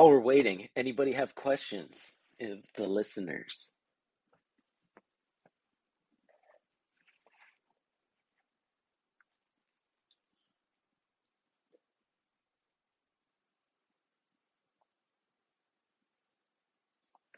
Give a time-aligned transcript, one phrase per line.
[0.00, 1.98] while we're waiting, anybody have questions?
[2.38, 3.70] If the listeners.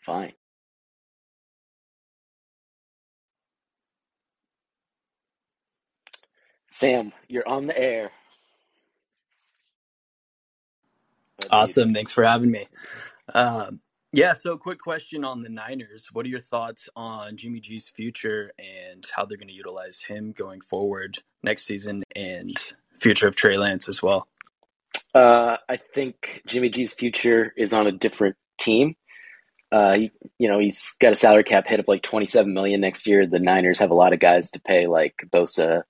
[0.07, 0.35] Fine.
[6.71, 8.13] Sam, you're on the air.
[11.51, 11.95] Awesome.
[11.95, 12.67] Thanks for having me.
[13.35, 13.81] Um,
[14.15, 16.09] yeah, so quick question on the Niners.
[16.13, 20.33] What are your thoughts on Jimmy G's future and how they're going to utilize him
[20.33, 22.55] going forward next season and
[23.01, 24.29] future of Trey Lance as well?
[25.15, 28.97] Uh, I think Jimmy G's future is on a different team.
[29.71, 33.07] Uh, he, you know, he's got a salary cap hit of like 27 million next
[33.07, 33.27] year.
[33.27, 35.85] The Niners have a lot of guys to pay, like Bosa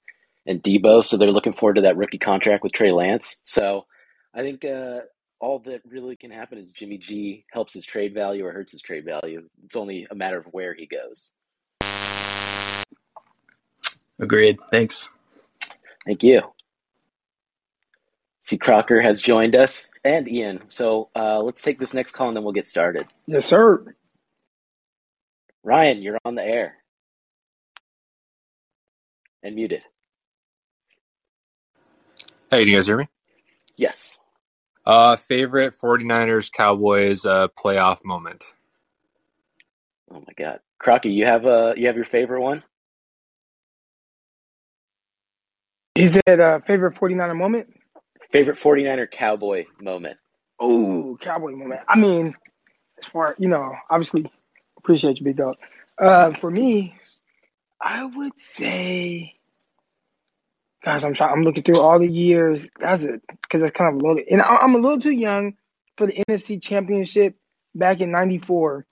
[0.47, 3.41] and Deebo, so they're looking forward to that rookie contract with Trey Lance.
[3.43, 3.87] So,
[4.33, 5.01] I think uh,
[5.43, 8.81] all that really can happen is Jimmy G helps his trade value or hurts his
[8.81, 9.43] trade value.
[9.65, 11.31] It's only a matter of where he goes.
[14.21, 14.59] Agreed.
[14.71, 15.09] Thanks.
[16.07, 16.43] Thank you.
[18.45, 20.61] See, Crocker has joined us and Ian.
[20.69, 23.07] So uh, let's take this next call and then we'll get started.
[23.27, 23.97] Yes, sir.
[25.65, 26.77] Ryan, you're on the air
[29.43, 29.83] and muted.
[32.49, 33.09] Hey, do you guys hear me?
[33.77, 34.19] Yes.
[34.85, 38.45] Uh, favorite 49ers Cowboys uh, playoff moment.
[40.11, 42.63] Oh my God, Crocky, you have a you have your favorite one?
[45.95, 47.73] Is it a favorite 49er moment?
[48.33, 50.17] Favorite 49er Cowboy moment?
[50.59, 51.83] Oh, Cowboy moment.
[51.87, 52.35] I mean,
[52.99, 54.31] as far you know, obviously
[54.79, 55.57] appreciate you, big dog.
[55.99, 56.97] Uh, for me,
[57.81, 59.35] I would say
[60.83, 61.33] Guys, I'm trying.
[61.33, 62.69] I'm looking through all the years.
[62.81, 64.27] That's it, because that's kind of a loaded.
[64.29, 65.55] And I'm a little too young
[65.97, 67.37] for the NFC Championship
[67.75, 68.85] back in '94.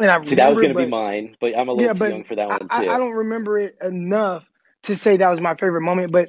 [0.00, 2.08] And I see that was going to be mine, but I'm a little yeah, too
[2.08, 2.66] young for that one too.
[2.70, 4.44] I, I, don't remember it enough
[4.84, 6.12] to say that was my favorite moment.
[6.12, 6.28] But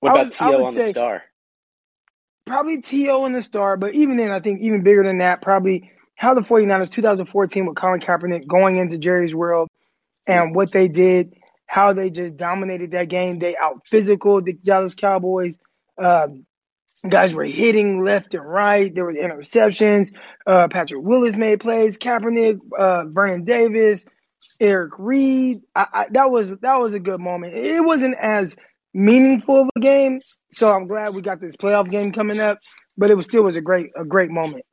[0.00, 0.66] what about T.O.
[0.66, 1.22] on the star?
[2.46, 3.24] Probably T.O.
[3.24, 6.40] on the star, but even then, I think even bigger than that, probably how the
[6.40, 9.68] 49ers 2014 with Colin Kaepernick going into Jerry's world
[10.26, 10.56] and mm.
[10.56, 11.34] what they did
[11.66, 13.38] how they just dominated that game.
[13.38, 15.58] They out physical the Dallas Cowboys.
[15.98, 16.46] Um,
[17.08, 18.94] guys were hitting left and right.
[18.94, 20.12] There were interceptions.
[20.46, 21.98] Uh, Patrick Willis made plays.
[21.98, 24.04] Kaepernick, uh, Vernon Davis,
[24.60, 25.62] Eric Reid.
[25.74, 27.54] I, I, that was that was a good moment.
[27.54, 28.54] It wasn't as
[28.92, 30.20] meaningful of a game,
[30.52, 32.58] so I'm glad we got this playoff game coming up.
[32.96, 34.64] But it was still was a great a great moment.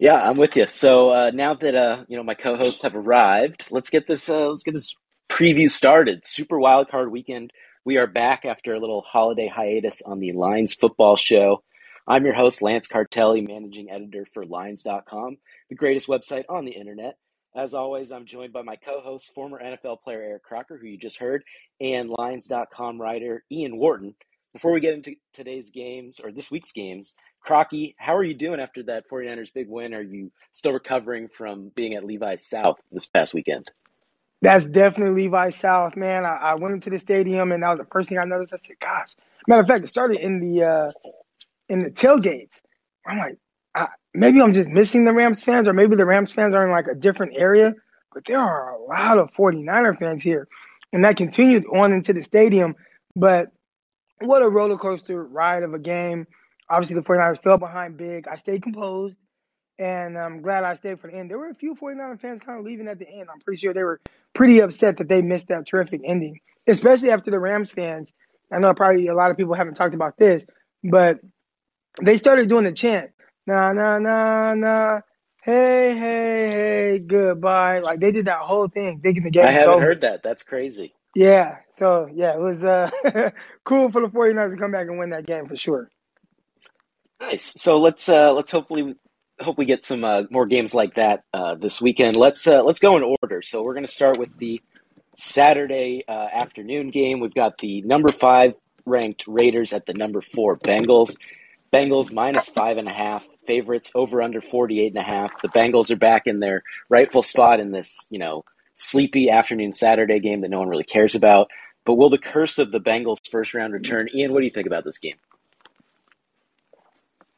[0.00, 0.68] Yeah, I'm with you.
[0.68, 4.48] So uh, now that uh, you know my co-hosts have arrived, let's get this uh,
[4.50, 4.94] let's get this
[5.28, 6.24] preview started.
[6.24, 7.52] Super Wildcard Weekend.
[7.84, 11.64] We are back after a little holiday hiatus on the Lines Football Show.
[12.06, 15.36] I'm your host, Lance Cartelli, managing editor for Lines.com,
[15.68, 17.16] the greatest website on the internet.
[17.56, 21.18] As always, I'm joined by my co-host, former NFL player Eric Crocker, who you just
[21.18, 21.42] heard,
[21.80, 24.14] and Lines.com writer Ian Wharton.
[24.58, 28.58] Before we get into today's games or this week's games, Crocky, how are you doing
[28.58, 29.94] after that 49ers big win?
[29.94, 33.70] Are you still recovering from being at Levi South this past weekend?
[34.42, 36.24] That's definitely Levi South, man.
[36.24, 38.52] I, I, went into the stadium and that was the first thing I noticed.
[38.52, 39.10] I said, "Gosh!"
[39.46, 40.90] Matter of fact, it started in the uh,
[41.68, 42.60] in the tailgates.
[43.06, 43.38] I'm like,
[43.76, 46.72] I, maybe I'm just missing the Rams fans, or maybe the Rams fans are in
[46.72, 47.74] like a different area.
[48.12, 50.48] But there are a lot of 49er fans here,
[50.92, 52.74] and that continued on into the stadium.
[53.14, 53.52] But
[54.20, 56.26] what a roller coaster ride of a game.
[56.70, 58.28] Obviously, the 49ers fell behind big.
[58.28, 59.16] I stayed composed,
[59.78, 61.30] and I'm glad I stayed for the end.
[61.30, 63.28] There were a few 49er fans kind of leaving at the end.
[63.32, 64.00] I'm pretty sure they were
[64.34, 68.12] pretty upset that they missed that terrific ending, especially after the Rams fans.
[68.52, 70.44] I know probably a lot of people haven't talked about this,
[70.84, 71.20] but
[72.02, 73.10] they started doing the chant,
[73.46, 75.00] nah, nah, nah, nah,
[75.42, 77.80] hey, hey, hey, goodbye.
[77.80, 79.80] Like they did that whole thing, thinking the game I haven't over.
[79.80, 80.22] heard that.
[80.22, 80.94] That's crazy.
[81.18, 81.56] Yeah.
[81.70, 82.90] So yeah, it was uh,
[83.64, 85.90] cool for the 49ers to come back and win that game for sure.
[87.20, 87.60] Nice.
[87.60, 88.94] So let's uh, let's hopefully
[89.40, 92.14] hope we get some uh, more games like that uh, this weekend.
[92.16, 93.42] Let's uh, let's go in order.
[93.42, 94.60] So we're going to start with the
[95.16, 97.18] Saturday uh, afternoon game.
[97.18, 98.54] We've got the number five
[98.86, 101.16] ranked Raiders at the number four Bengals.
[101.72, 105.32] Bengals minus five and a half favorites over under 48 and a half.
[105.42, 108.44] The Bengals are back in their rightful spot in this, you know,
[108.78, 111.50] sleepy afternoon Saturday game that no one really cares about.
[111.84, 114.08] But will the curse of the Bengals first round return?
[114.14, 115.16] Ian, what do you think about this game?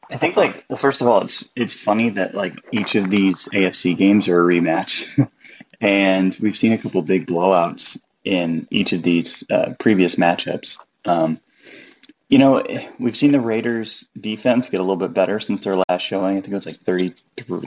[0.09, 3.47] I think like well, first of all, it's it's funny that like each of these
[3.53, 5.07] AFC games are a rematch,
[5.81, 10.77] and we've seen a couple big blowouts in each of these uh, previous matchups.
[11.05, 11.39] Um,
[12.31, 12.63] You know,
[12.97, 16.37] we've seen the Raiders defense get a little bit better since their last showing.
[16.37, 17.13] I think it was like 30,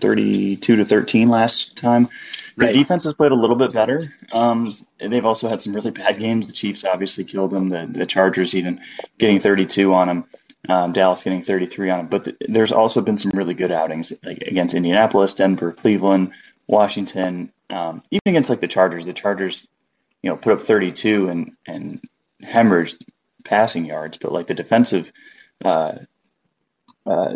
[0.00, 2.08] 32 to 13 last time.
[2.56, 2.74] The right.
[2.74, 4.12] defense has played a little bit better.
[4.32, 6.46] Um, they've also had some really bad games.
[6.46, 7.68] The Chiefs obviously killed them.
[7.68, 8.80] The, the Chargers even
[9.18, 10.24] getting 32 on them.
[10.68, 12.08] Um, Dallas getting 33 on them.
[12.08, 16.32] But the, there's also been some really good outings like against Indianapolis, Denver, Cleveland,
[16.66, 19.04] Washington, um, even against like the Chargers.
[19.04, 19.66] The Chargers,
[20.22, 22.00] you know, put up 32 and, and
[22.42, 22.98] hemorrhaged
[23.42, 25.10] passing yards, but like the defensive,
[25.64, 25.92] uh,
[27.06, 27.34] uh,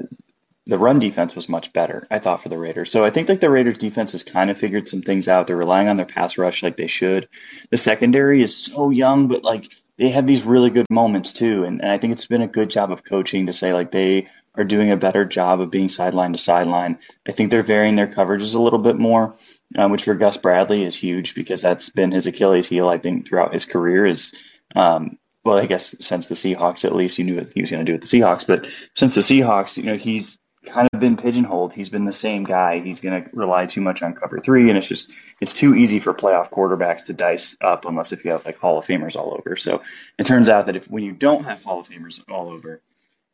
[0.68, 2.90] the run defense was much better, I thought, for the Raiders.
[2.90, 5.46] So I think like the Raiders defense has kind of figured some things out.
[5.46, 7.28] They're relying on their pass rush like they should.
[7.70, 11.64] The secondary is so young, but like they have these really good moments too.
[11.64, 14.28] And, and I think it's been a good job of coaching to say like they
[14.54, 16.98] are doing a better job of being sideline to sideline.
[17.26, 19.36] I think they're varying their coverages a little bit more,
[19.76, 23.26] uh, which for Gus Bradley is huge because that's been his Achilles heel, I think,
[23.26, 24.32] throughout his career is
[24.76, 27.84] um, well, I guess since the Seahawks, at least, you knew what he was going
[27.84, 28.46] to do with the Seahawks.
[28.46, 30.36] But since the Seahawks, you know, he's
[30.70, 31.72] kind of been pigeonholed.
[31.72, 32.80] He's been the same guy.
[32.80, 36.00] He's going to rely too much on cover three, and it's just it's too easy
[36.00, 39.34] for playoff quarterbacks to dice up unless if you have like Hall of Famers all
[39.34, 39.56] over.
[39.56, 39.82] So
[40.18, 42.80] it turns out that if when you don't have Hall of Famers all over,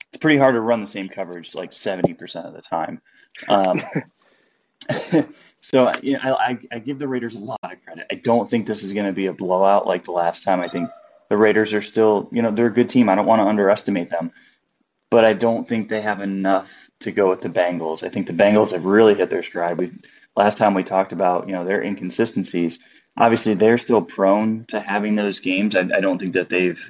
[0.08, 3.00] it's pretty hard to run the same coverage like seventy percent of the time.
[3.48, 3.82] Um,
[5.60, 8.06] so you know, I, I give the Raiders a lot of credit.
[8.10, 10.60] I don't think this is going to be a blowout like the last time.
[10.60, 10.88] I think
[11.28, 13.08] the Raiders are still, you know, they're a good team.
[13.08, 14.32] I don't want to underestimate them,
[15.14, 18.02] but I don't think they have enough to go with the Bengals.
[18.02, 19.78] I think the Bengals have really hit their stride.
[19.78, 19.93] We
[20.34, 22.81] last time we talked about, you know, their inconsistencies.
[23.16, 25.76] Obviously, they're still prone to having those games.
[25.76, 26.81] I, I don't think that they've,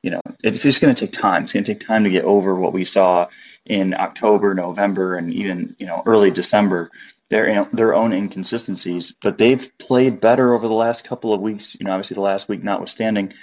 [0.00, 1.44] you know, it's just going to take time.
[1.44, 3.26] It's going to take time to get over what we saw
[3.66, 6.90] in October, November, and even you know early December.
[7.28, 11.76] Their their own inconsistencies, but they've played better over the last couple of weeks.
[11.78, 13.34] You know, obviously the last week notwithstanding,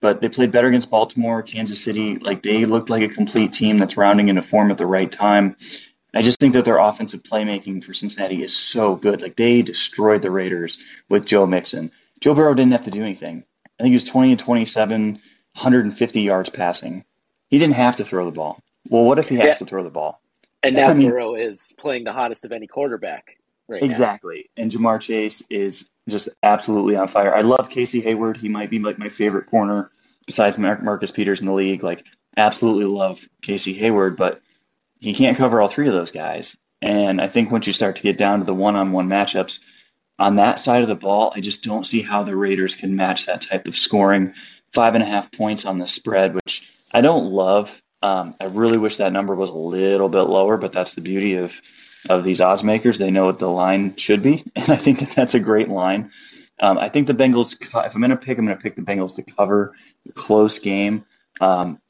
[0.00, 2.18] but they played better against Baltimore, Kansas City.
[2.18, 5.56] Like they looked like a complete team that's rounding into form at the right time.
[6.14, 9.22] I just think that their offensive playmaking for Cincinnati is so good.
[9.22, 10.78] Like they destroyed the Raiders
[11.08, 11.90] with Joe Mixon.
[12.20, 13.44] Joe Burrow didn't have to do anything.
[13.78, 17.04] I think he was 20 and 27, 150 yards passing.
[17.48, 18.62] He didn't have to throw the ball.
[18.88, 19.52] Well, what if he has yeah.
[19.54, 20.20] to throw the ball?
[20.62, 23.37] And now I mean, Burrow is playing the hottest of any quarterback.
[23.68, 24.48] Right exactly.
[24.56, 24.62] Now.
[24.62, 27.34] And Ja'Marr Chase is just absolutely on fire.
[27.34, 28.38] I love Casey Hayward.
[28.38, 29.90] He might be like my favorite corner
[30.26, 31.82] besides Mar- Marcus Peters in the league.
[31.82, 32.04] Like,
[32.36, 34.40] absolutely love Casey Hayward, but
[35.00, 36.56] he can't cover all three of those guys.
[36.80, 39.58] And I think once you start to get down to the one-on-one matchups
[40.18, 43.26] on that side of the ball, I just don't see how the Raiders can match
[43.26, 44.34] that type of scoring.
[44.72, 46.62] Five and a half points on the spread, which
[46.92, 47.70] I don't love.
[48.02, 51.34] Um, I really wish that number was a little bit lower, but that's the beauty
[51.34, 51.52] of
[52.08, 52.98] of these odds makers.
[52.98, 56.10] They know what the line should be, and I think that that's a great line.
[56.60, 57.56] Um, I think the Bengals.
[57.60, 59.74] If I'm going to pick, I'm going to pick the Bengals to cover
[60.04, 61.04] the close game.
[61.40, 61.80] Um,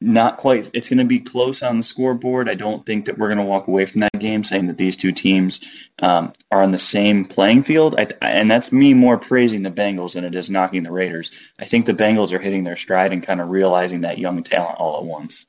[0.00, 0.70] not quite.
[0.74, 2.48] It's going to be close on the scoreboard.
[2.48, 4.96] I don't think that we're going to walk away from that game saying that these
[4.96, 5.60] two teams
[5.98, 7.94] um, are on the same playing field.
[7.98, 11.30] I, and that's me more praising the Bengals than it is knocking the Raiders.
[11.58, 14.78] I think the Bengals are hitting their stride and kind of realizing that young talent
[14.78, 15.46] all at once.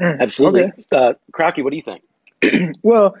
[0.00, 0.82] Absolutely, okay.
[0.90, 1.62] uh, Crocky.
[1.62, 2.02] What do you think?
[2.82, 3.14] well,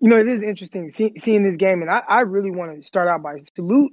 [0.00, 2.86] you know, it is interesting see, seeing this game, and I, I really want to
[2.86, 3.92] start out by salute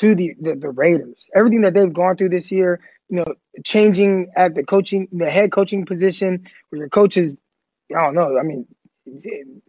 [0.00, 1.28] to the, the, the Raiders.
[1.34, 3.26] Everything that they've gone through this year, you know,
[3.64, 7.36] changing at the coaching, the head coaching position, where your coaches,
[7.94, 8.66] I don't know, I mean,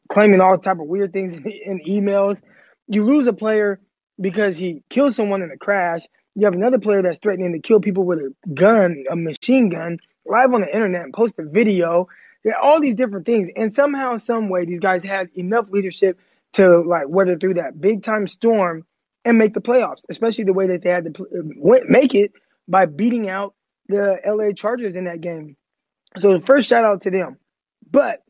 [0.09, 2.41] claiming all type of weird things in, in emails.
[2.87, 3.79] You lose a player
[4.19, 6.01] because he killed someone in a crash.
[6.35, 9.99] You have another player that's threatening to kill people with a gun, a machine gun,
[10.25, 12.07] live on the internet and post a video
[12.61, 13.49] all these different things.
[13.55, 16.19] And somehow, some way, these guys had enough leadership
[16.53, 18.85] to like weather through that big time storm
[19.25, 21.27] and make the playoffs, especially the way that they had to
[21.87, 22.31] make it
[22.67, 23.53] by beating out
[23.87, 25.55] the LA Chargers in that game.
[26.19, 27.37] So first shout out to them.
[27.89, 28.21] But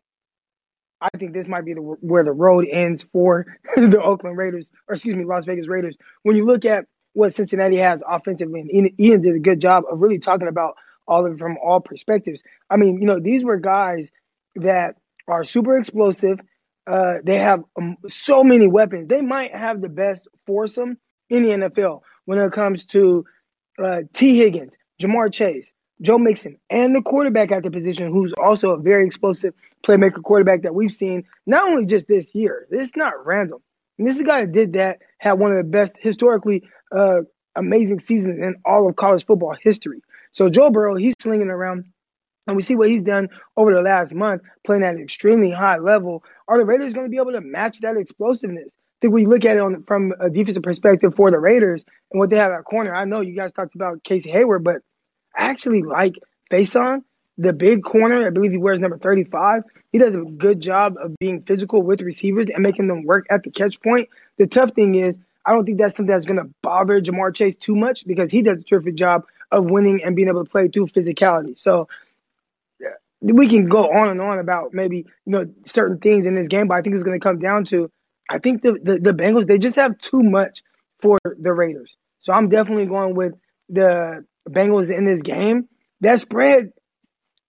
[0.99, 3.45] I think this might be the, where the road ends for
[3.75, 5.95] the Oakland Raiders, or excuse me, Las Vegas Raiders.
[6.23, 10.01] When you look at what Cincinnati has offensively, and Ian did a good job of
[10.01, 10.75] really talking about
[11.07, 12.43] all of from all perspectives.
[12.69, 14.09] I mean, you know, these were guys
[14.55, 14.95] that
[15.27, 16.39] are super explosive.
[16.85, 19.07] Uh, they have um, so many weapons.
[19.07, 20.97] They might have the best foursome
[21.29, 23.25] in the NFL when it comes to
[23.83, 28.71] uh, Tee Higgins, Ja'Marr Chase, Joe Mixon, and the quarterback at the position, who's also
[28.71, 29.53] a very explosive
[29.85, 32.67] playmaker quarterback that we've seen not only just this year.
[32.69, 33.59] It's not random.
[33.97, 36.63] And this is a guy that did that, had one of the best historically
[36.95, 37.21] uh,
[37.55, 40.01] amazing seasons in all of college football history.
[40.31, 41.85] So Joe Burrow, he's slinging around.
[42.47, 45.77] And we see what he's done over the last month, playing at an extremely high
[45.77, 46.23] level.
[46.47, 48.67] Are the Raiders going to be able to match that explosiveness?
[48.67, 52.19] I think we look at it on, from a defensive perspective for the Raiders and
[52.19, 52.95] what they have at corner.
[52.95, 54.77] I know you guys talked about Casey Hayward, but
[55.37, 56.13] I actually like
[56.49, 57.03] Facyson
[57.37, 58.25] the big corner.
[58.25, 59.63] I believe he wears number 35.
[59.91, 63.43] He does a good job of being physical with receivers and making them work at
[63.43, 64.09] the catch point.
[64.37, 65.15] The tough thing is,
[65.45, 68.41] I don't think that's something that's going to bother Ja'Marr Chase too much because he
[68.41, 71.57] does a terrific job of winning and being able to play through physicality.
[71.57, 71.87] So
[73.21, 76.67] we can go on and on about maybe you know certain things in this game,
[76.67, 77.89] but I think it's going to come down to
[78.29, 80.63] I think the, the the Bengals they just have too much
[80.99, 81.95] for the Raiders.
[82.21, 83.33] So I'm definitely going with
[83.69, 85.67] the Bengals in this game.
[86.01, 86.73] That spread,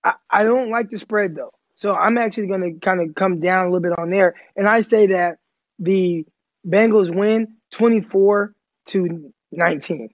[0.02, 1.52] I, I don't like the spread though.
[1.76, 4.68] So I'm actually going to kind of come down a little bit on there, and
[4.68, 5.38] I say that
[5.78, 6.26] the
[6.66, 8.54] Bengals win 24
[8.86, 10.10] to 19.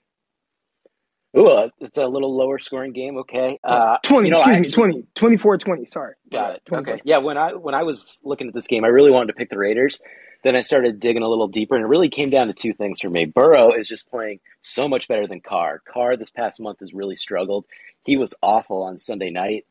[1.37, 3.19] Ooh, uh, it's a little lower scoring game.
[3.19, 3.59] Okay.
[3.65, 5.87] Uh, 20, you know, excuse me, 20, 24 20.
[5.87, 6.15] Sorry.
[6.31, 6.63] Got it.
[6.71, 7.01] Okay.
[7.05, 7.19] Yeah.
[7.19, 9.59] When I, when I was looking at this game, I really wanted to pick the
[9.59, 9.99] Raiders.
[10.45, 13.01] Then I started digging a little deeper, and it really came down to two things
[13.01, 13.25] for me.
[13.25, 15.81] Burrow is just playing so much better than Carr.
[15.91, 17.65] Carr this past month has really struggled.
[18.05, 19.65] He was awful on Sunday night,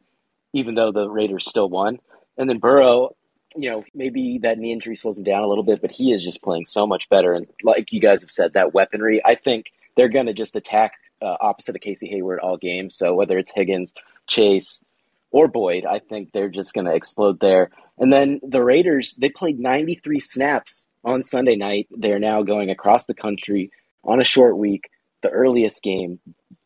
[0.52, 2.00] even though the Raiders still won.
[2.40, 3.16] And then Burrow,
[3.56, 6.24] you know, maybe that knee injury slows him down a little bit, but he is
[6.24, 7.34] just playing so much better.
[7.34, 10.94] And like you guys have said, that weaponry, I think they're going to just attack
[11.24, 12.90] uh, opposite of Casey Hayward all game.
[12.90, 13.94] So whether it's Higgins,
[14.28, 14.84] Chase,
[15.32, 17.72] or Boyd, I think they're just going to explode there.
[17.98, 21.88] And then the Raiders, they played 93 snaps on Sunday night.
[21.92, 23.72] They're now going across the country
[24.04, 24.90] on a short week,
[25.22, 26.20] the earliest game.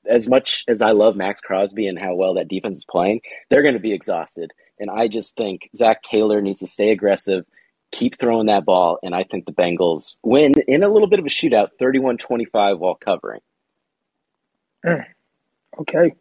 [0.10, 3.62] As much as I love Maxx Crosby and how well that defense is playing, they're
[3.62, 4.52] going to be exhausted.
[4.80, 7.46] And I just think Zac Taylor needs to stay aggressive,
[7.92, 11.26] keep throwing that ball, and I think the Bengals win in a little bit of
[11.26, 13.42] a shootout, 31 25 while covering.
[15.79, 16.13] Okay.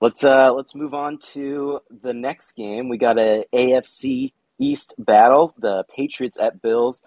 [0.00, 2.88] Let's uh let's move on to the next game.
[2.88, 5.54] We got a AFC East battle.
[5.58, 7.02] The Patriots at Bills.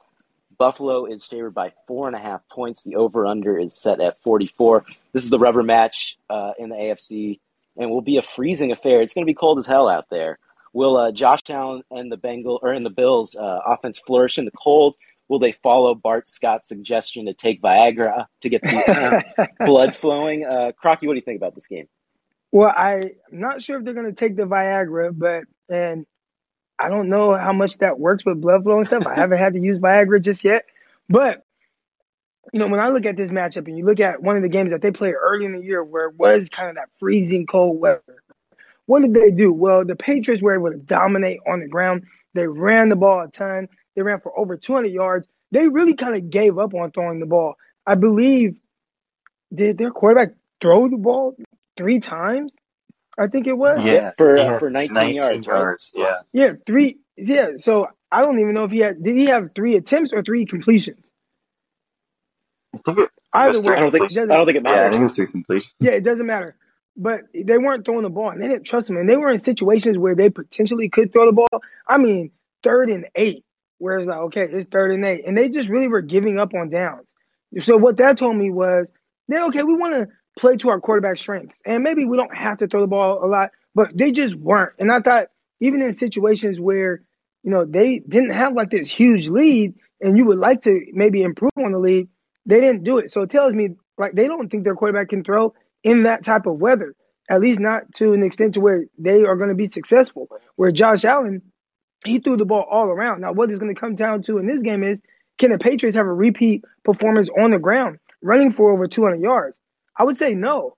[0.57, 2.83] Buffalo is favored by four and a half points.
[2.83, 4.83] The over under is set at 44.
[5.13, 7.39] This is the rubber match uh, in the AFC
[7.77, 9.01] and will be a freezing affair.
[9.01, 10.39] It's going to be cold as hell out there.
[10.73, 14.45] Will uh, Josh Allen and the Bengal or in the Bills uh, offense flourish in
[14.45, 14.95] the cold?
[15.29, 20.45] Will they follow Bart Scott's suggestion to take Viagra to get the uh, blood flowing?
[20.45, 21.87] Uh, Crocky, what do you think about this game?
[22.51, 26.05] Well, I'm not sure if they're going to take the Viagra, but and
[26.79, 29.03] I don't know how much that works with blood flow and stuff.
[29.05, 30.63] I haven't had to use Viagra just yet,
[31.09, 31.43] but
[32.53, 34.49] you know, when I look at this matchup and you look at one of the
[34.49, 37.45] games that they played early in the year where it was kind of that freezing
[37.45, 38.23] cold weather,
[38.85, 39.51] what did they do?
[39.51, 42.03] Well, the Patriots were able to dominate on the ground.
[42.33, 43.67] They ran the ball a ton.
[43.97, 45.27] They ran for over 200 yards.
[45.51, 47.55] They really kind of gave up on throwing the ball.
[47.85, 48.55] I believe
[49.51, 51.35] did their quarterback throw the ball
[51.75, 52.53] three times?
[53.17, 53.77] I think it was.
[53.81, 56.03] Yeah, for uh, for 19, 19 yards, yards right?
[56.03, 56.21] Yeah.
[56.31, 56.99] Yeah, three.
[57.15, 59.01] Yeah, so I don't even know if he had.
[59.01, 61.03] Did he have three attempts or three completions?
[62.75, 63.09] I think it.
[63.33, 64.11] Either way, I don't think.
[64.11, 64.77] I don't think it matters.
[64.77, 65.73] Yeah, I think it was three completions.
[65.79, 66.55] Yeah, it doesn't matter.
[66.95, 68.97] But they weren't throwing the ball, and they didn't trust him.
[68.97, 71.61] And they were in situations where they potentially could throw the ball.
[71.87, 72.29] I mean,
[72.61, 73.43] third and eight
[73.77, 75.23] where it's like, okay, it's third and eight.
[75.25, 77.07] And they just really were giving up on downs.
[77.61, 78.87] So what that told me was,
[79.27, 80.07] then okay, we want to
[80.39, 81.59] play to our quarterback strengths.
[81.65, 84.73] And maybe we don't have to throw the ball a lot, but they just weren't.
[84.79, 85.27] And I thought
[85.59, 87.01] even in situations where,
[87.43, 91.23] you know, they didn't have like this huge lead and you would like to maybe
[91.23, 92.07] improve on the lead,
[92.45, 93.11] they didn't do it.
[93.11, 95.53] So it tells me like they don't think their quarterback can throw
[95.83, 96.95] in that type of weather,
[97.29, 100.29] at least not to an extent to where they are going to be successful.
[100.55, 101.41] Where Josh Allen
[102.05, 103.21] he threw the ball all around.
[103.21, 104.99] Now, what it's going to come down to in this game is
[105.37, 109.59] can the Patriots have a repeat performance on the ground, running for over 200 yards?
[109.97, 110.77] I would say no.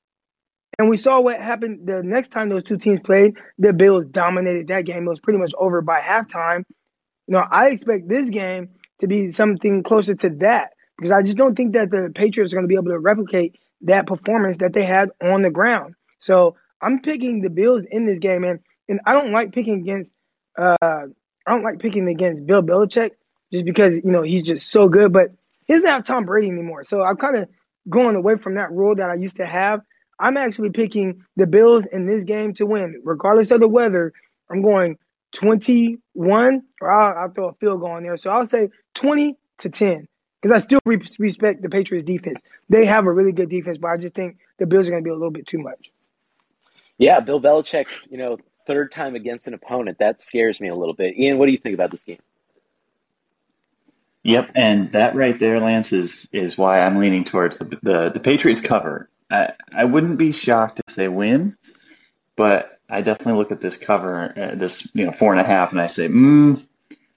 [0.78, 3.36] And we saw what happened the next time those two teams played.
[3.58, 5.06] The Bills dominated that game.
[5.06, 6.64] It was pretty much over by halftime.
[7.28, 8.70] You know, I expect this game
[9.02, 12.58] to be something closer to that because I just don't think that the Patriots are
[12.58, 15.96] going to be able to replicate that performance that they had on the ground.
[16.20, 20.12] So I'm picking the Bills in this game, and and I don't like picking against
[20.60, 23.12] uh, I don't like picking against Bill Belichick
[23.52, 25.32] just because you know he's just so good, but
[25.66, 26.84] he doesn't have Tom Brady anymore.
[26.84, 27.50] So I'm kind of
[27.88, 29.82] going away from that rule that I used to have.
[30.20, 34.12] I'm actually picking the Bills in this game to win, regardless of the weather.
[34.52, 34.98] I'm going
[35.34, 38.18] 21, or I'll, I'll throw a field goal in there.
[38.18, 40.08] So I'll say 20 to 10
[40.42, 42.42] because I still re- respect the Patriots defense.
[42.68, 45.08] They have a really good defense, but I just think the Bills are going to
[45.08, 45.92] be a little bit too much.
[46.98, 48.38] Yeah, Bill Belichick, you know,
[48.70, 49.98] third time against an opponent.
[49.98, 51.18] That scares me a little bit.
[51.18, 52.20] Ian, what do you think about this game?
[54.24, 58.20] Yep, and that right there, Lance, is is why I'm leaning towards the the, the
[58.20, 59.10] Patriots cover.
[59.32, 61.58] I, I wouldn't be shocked if they win,
[62.36, 65.72] but I definitely look at this cover, uh, this you know four and a half,
[65.72, 66.64] and I say, mm,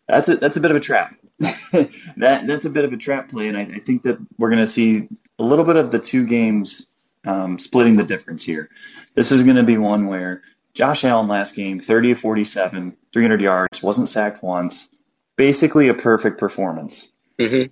[0.09, 1.17] that's a that's a bit of a trap.
[1.39, 4.65] that that's a bit of a trap play, and I, I think that we're going
[4.65, 6.87] to see a little bit of the two games
[7.27, 8.71] um, splitting the difference here.
[9.15, 10.43] This is going to be one where
[10.75, 14.89] Josh Allen last game, 30 of 47, 300 yards, wasn't sacked once.
[15.37, 17.09] Basically a perfect performance.
[17.39, 17.71] Mm-hmm.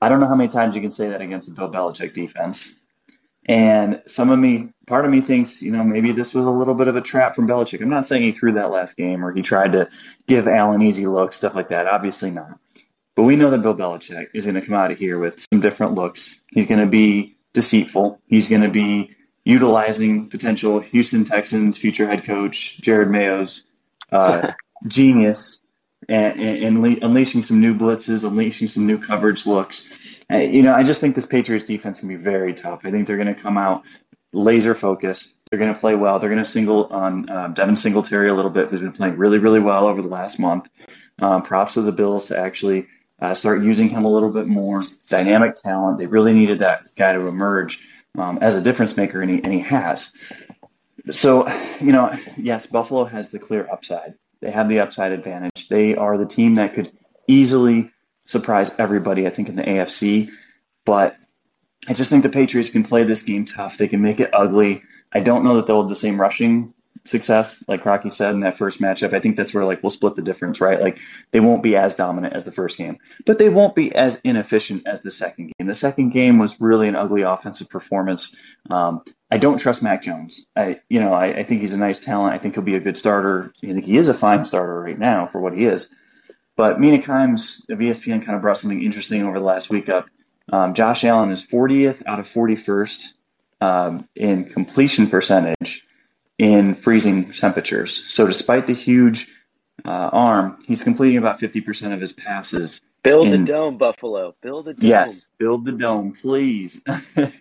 [0.00, 2.72] I don't know how many times you can say that against a Bill Belichick defense.
[3.46, 6.74] And some of me, part of me thinks, you know, maybe this was a little
[6.74, 7.80] bit of a trap from Belichick.
[7.80, 9.88] I'm not saying he threw that last game or he tried to
[10.26, 11.86] give Allen easy looks, stuff like that.
[11.86, 12.58] Obviously not.
[13.16, 15.60] But we know that Bill Belichick is going to come out of here with some
[15.60, 16.34] different looks.
[16.50, 18.20] He's going to be deceitful.
[18.26, 19.16] He's going to be
[19.48, 23.64] utilizing potential Houston Texans future head coach Jerod Mayo's
[24.12, 24.52] uh,
[24.86, 25.58] genius
[26.06, 29.86] and, and, and, unleashing some new blitzes, unleashing some new coverage looks.
[30.30, 32.80] Uh, you know, I just think this Patriots defense can be very tough.
[32.84, 33.84] I think they're going to come out
[34.34, 35.32] laser focused.
[35.50, 36.18] They're going to play well.
[36.18, 39.38] They're going to single on uh, Devin Singletary a little bit, who's been playing really,
[39.38, 40.66] really well over the last month.
[41.22, 42.86] Um, props to the Bills to actually
[43.20, 44.82] uh, start using him a little bit more.
[45.08, 45.98] Dynamic talent.
[45.98, 47.78] They really needed that guy to emerge
[48.20, 50.12] um, as a difference maker, and he, and he has.
[51.10, 51.48] So,
[51.80, 54.14] you know, yes, Buffalo has the clear upside.
[54.40, 55.68] They have the upside advantage.
[55.68, 56.92] They are the team that could
[57.26, 57.90] easily
[58.26, 60.28] surprise everybody, I think, in the AFC.
[60.84, 61.16] But
[61.88, 63.78] I just think the Patriots can play this game tough.
[63.78, 64.82] They can make it ugly.
[65.12, 68.58] I don't know that they'll have the same rushing success, like Rocky said in that
[68.58, 69.14] first matchup.
[69.14, 70.80] I think that's where like we'll split the difference, right?
[70.80, 70.98] Like
[71.30, 74.86] they won't be as dominant as the first game, but they won't be as inefficient
[74.86, 75.66] as the second game.
[75.66, 78.32] The second game was really an ugly offensive performance.
[78.70, 80.44] Um, I don't trust Mac Jones.
[80.56, 82.34] I, you know, I, I think he's a nice talent.
[82.34, 83.52] I think he'll be a good starter.
[83.62, 85.88] I think he is a fine starter right now for what he is.
[86.56, 90.06] But Mina Kimes of ESPN kind of brought something interesting over the last week up.
[90.50, 93.02] Um, Josh Allen is 40th out of 41st
[93.60, 95.84] um, in completion percentage
[96.38, 98.04] in freezing temperatures.
[98.08, 99.28] So despite the huge
[99.84, 102.80] uh, arm, he's completing about 50% of his passes.
[103.02, 104.34] Build in, the dome, Buffalo.
[104.40, 104.88] Build the dome.
[104.88, 106.80] Yes, build the dome, please.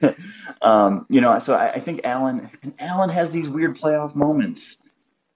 [0.62, 4.62] um, you know, so I, I think Allen, and Allen has these weird playoff moments.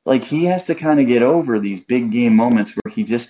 [0.05, 3.29] Like he has to kind of get over these big game moments where he just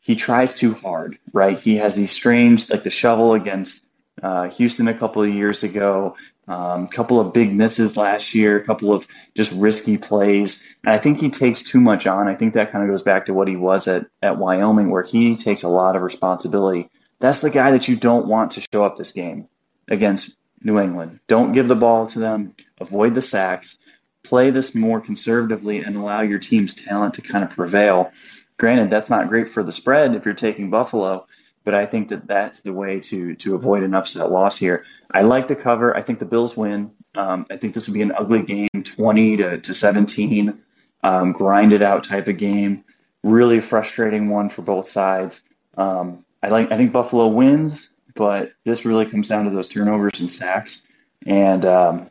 [0.00, 1.58] he tries too hard, right?
[1.58, 3.80] He has these strange, like the shovel against
[4.22, 6.16] uh, Houston a couple of years ago.
[6.46, 10.62] Um, couple of big misses last year, a couple of just risky plays.
[10.84, 12.28] And I think he takes too much on.
[12.28, 15.02] I think that kind of goes back to what he was at, at Wyoming, where
[15.02, 16.90] he takes a lot of responsibility.
[17.18, 19.48] That's the guy that you don't want to show up this game
[19.88, 20.30] against
[20.60, 21.20] New England.
[21.26, 22.54] Don't give the ball to them.
[22.78, 23.78] Avoid the sacks.
[24.22, 28.10] Play this more conservatively and allow your team's talent to kind of prevail.
[28.58, 31.26] Granted, that's not great for the spread if you're taking Buffalo,
[31.64, 34.84] but I think that that's the way to to avoid an upset loss here.
[35.10, 35.96] I like the cover.
[35.96, 36.92] I think the Bills win.
[37.14, 40.60] Um, I think this would be an ugly game, 20 to, to 17,
[41.04, 42.84] um, grinded out type of game.
[43.22, 45.40] Really frustrating one for both sides.
[45.76, 46.70] Um, I like.
[46.70, 50.82] I think Buffalo wins, but this really comes down to those turnovers and sacks.
[51.26, 52.10] And um,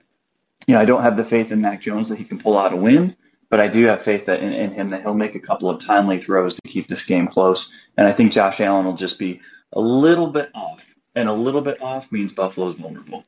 [0.66, 2.74] you know, I don't have the faith in Mac Jones that he can pull out
[2.74, 3.16] a win.
[3.54, 5.78] But I do have faith that in, in him that he'll make a couple of
[5.78, 7.70] timely throws to keep this game close.
[7.98, 9.42] And I think Josh Allen will just be
[9.74, 10.86] a little bit off.
[11.16, 13.24] And a little bit off means Buffalo's vulnerable.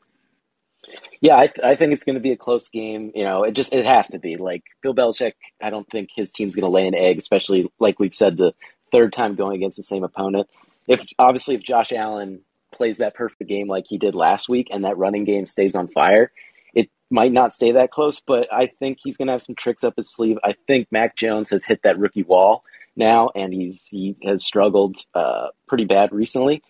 [1.21, 3.11] Yeah, I, th- I think it's going to be a close game.
[3.15, 4.37] You know, it just it has to be.
[4.37, 7.99] Like Bill Belichick, I don't think his team's going to lay an egg, especially like
[7.99, 8.53] we've said the
[8.91, 10.47] third time going against the same opponent.
[10.87, 12.41] If obviously if Josh Allen
[12.73, 15.87] plays that perfect game like he did last week and that running game stays on
[15.87, 16.31] fire,
[16.73, 19.83] it might not stay that close, but I think he's going to have some tricks
[19.83, 20.37] up his sleeve.
[20.43, 22.63] I think Mac Jones has hit that rookie wall
[22.95, 26.63] now, and he's he has struggled uh, pretty bad recently.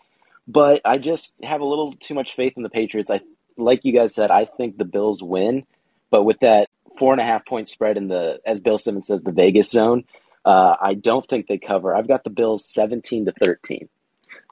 [0.48, 3.10] But I just have a little too much faith in the Patriots.
[3.10, 3.22] I
[3.58, 5.64] like you guys said, I think the Bills win,
[6.12, 9.22] but with that four and a half point spread in the, as Bill Simmons says,
[9.22, 10.04] the Vegas zone,
[10.46, 11.96] uh, I don't think they cover.
[11.96, 13.90] I've got the Bills seventeen to thirteen.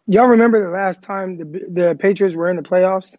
[0.08, 3.16] Y'all remember the last time the the Patriots were in the playoffs?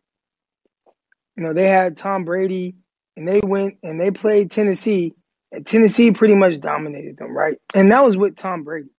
[1.36, 2.76] You know, they had Tom Brady
[3.16, 5.14] and they went and they played Tennessee
[5.64, 7.58] Tennessee pretty much dominated them, right?
[7.74, 8.90] And that was with Tom Brady.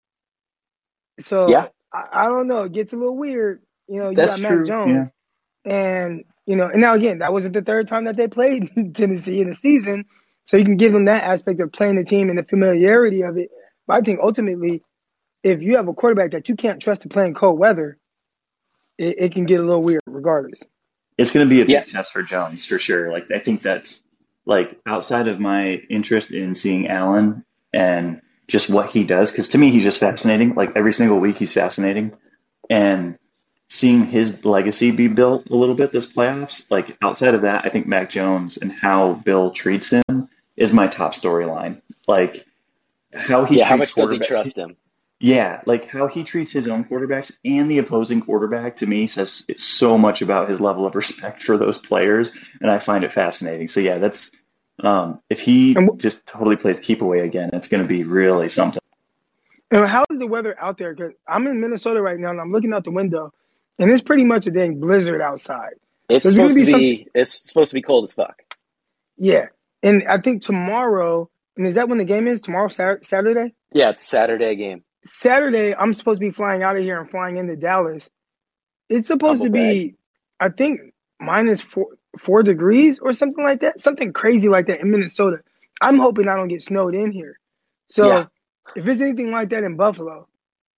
[1.21, 1.69] So yeah.
[1.93, 2.64] I, I don't know.
[2.64, 3.62] It gets a little weird.
[3.88, 5.09] You know, you That's got Mac Jones.
[5.64, 5.73] Yeah.
[5.73, 9.40] And, you know, and now again, that wasn't the third time that they played Tennessee
[9.40, 10.05] in the season.
[10.47, 13.38] So you can give them that aspect of playing the team and the familiarity of
[13.38, 13.51] it.
[13.87, 14.83] But I think ultimately,
[15.43, 17.99] if you have a quarterback that you can't trust to play in cold weather,
[18.99, 20.61] it, it can get a little weird regardless
[21.17, 21.85] it's going to be a big yeah.
[21.85, 23.12] test for Jones for sure.
[23.12, 24.03] Like I think that's
[24.46, 29.59] like outside of my interest in seeing Allen and just what he does, because to
[29.59, 30.54] me he's just fascinating.
[30.54, 32.12] Like every single week he's fascinating,
[32.68, 33.18] and
[33.68, 36.64] seeing his legacy be built a little bit this playoffs.
[36.70, 40.87] Like outside of that, I think Mac Jones and how Bill treats him is my
[40.88, 41.80] top storyline.
[42.07, 42.46] Like
[43.14, 44.76] how he yeah, how much does he trust him?
[45.24, 49.42] Yeah, like how he treats his own quarterbacks and the opposing quarterback to me says
[49.56, 53.68] so much about his level of respect for those players, and I find it fascinating.
[53.68, 54.30] So yeah, that's
[54.82, 58.82] um, if he just totally plays keep away again, it's going to be really something.
[59.70, 60.94] And how is the weather out there?
[60.94, 63.32] Because I'm in Minnesota right now, and I'm looking out the window,
[63.78, 65.76] and it's pretty much a dang blizzard outside.
[66.10, 66.70] It's supposed to be.
[67.04, 67.10] Some...
[67.14, 68.42] It's supposed to be cold as fuck.
[69.16, 69.46] Yeah,
[69.82, 71.30] and I think tomorrow.
[71.56, 72.42] And is that when the game is?
[72.42, 73.54] Tomorrow, Saturday?
[73.72, 74.82] Yeah, it's a Saturday game.
[75.05, 78.09] Saturday, I'm supposed to be flying out of here and flying into Dallas.
[78.88, 79.97] It's supposed Double to be, bag.
[80.40, 80.81] I think,
[81.21, 81.88] minus four
[82.19, 85.38] four degrees or something like that, something crazy like that in Minnesota.
[85.81, 87.38] I'm hoping I don't get snowed in here.
[87.88, 88.25] So yeah.
[88.77, 90.29] if it's anything like that in Buffalo,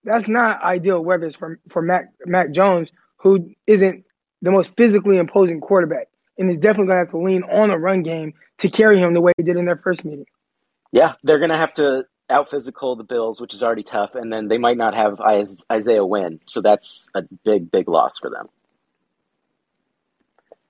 [0.03, 4.05] that's not ideal weather for for Mac Mac Jones, who isn't
[4.41, 8.03] the most physically imposing quarterback, and is definitely gonna have to lean on a run
[8.03, 10.25] game to carry him the way he did in their first meeting.
[10.91, 14.47] Yeah, they're gonna have to out physical the Bills, which is already tough, and then
[14.47, 15.19] they might not have
[15.71, 18.47] Isaiah Wynn, so that's a big, big loss for them.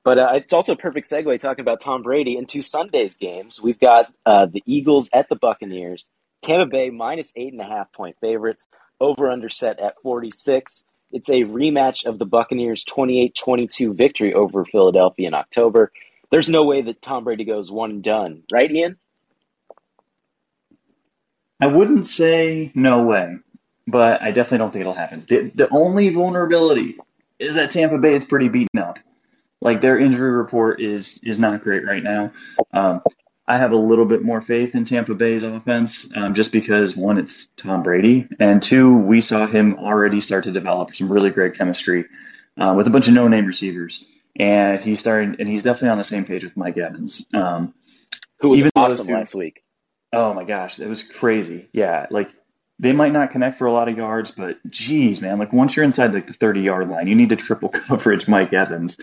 [0.03, 3.61] But uh, it's also a perfect segue talking about Tom Brady into Sunday's games.
[3.61, 6.09] We've got uh, the Eagles at the Buccaneers,
[6.41, 8.67] Tampa Bay minus eight and a half point favorites,
[9.01, 10.85] over under set at 46.
[11.11, 15.91] It's a rematch of the Buccaneers' 28 22 victory over Philadelphia in October.
[16.31, 18.97] There's no way that Tom Brady goes one and done, right, Ian?
[21.59, 23.37] I wouldn't say no way,
[23.87, 25.25] but I definitely don't think it'll happen.
[25.27, 26.97] The, the only vulnerability
[27.39, 28.99] is that Tampa Bay is pretty beaten up.
[29.59, 32.31] Like their injury report is is not great right now.
[32.73, 33.01] Um,
[33.47, 37.17] I have a little bit more faith in Tampa Bay's offense, um, just because one,
[37.17, 41.57] it's Tom Brady, and two, we saw him already start to develop some really great
[41.57, 42.05] chemistry
[42.59, 44.03] uh, with a bunch of no-name receivers,
[44.37, 47.73] and he's starting, and he's definitely on the same page with Mike Evans, um,
[48.39, 49.63] who was awesome two, last week.
[50.13, 51.67] Oh my gosh, it was crazy.
[51.73, 52.29] Yeah, like
[52.79, 55.85] they might not connect for a lot of yards, but geez, man, like once you're
[55.85, 58.97] inside like the 30 yard line, you need to triple coverage Mike Evans.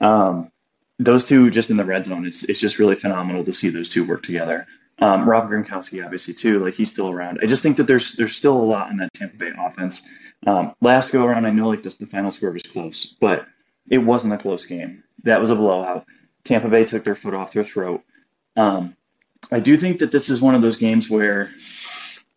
[0.00, 0.50] Um,
[0.98, 3.88] those two just in the red zone, it's it's just really phenomenal to see those
[3.88, 4.66] two work together.
[5.00, 7.40] Um, Rob Gronkowski, obviously too, like he's still around.
[7.42, 10.02] I just think that there's there's still a lot in that Tampa Bay offense.
[10.46, 13.46] Um, last go around, I know like this, the final score was close, but
[13.88, 15.02] it wasn't a close game.
[15.24, 16.04] That was a blowout.
[16.44, 18.02] Tampa Bay took their foot off their throat.
[18.56, 18.94] Um,
[19.50, 21.50] I do think that this is one of those games where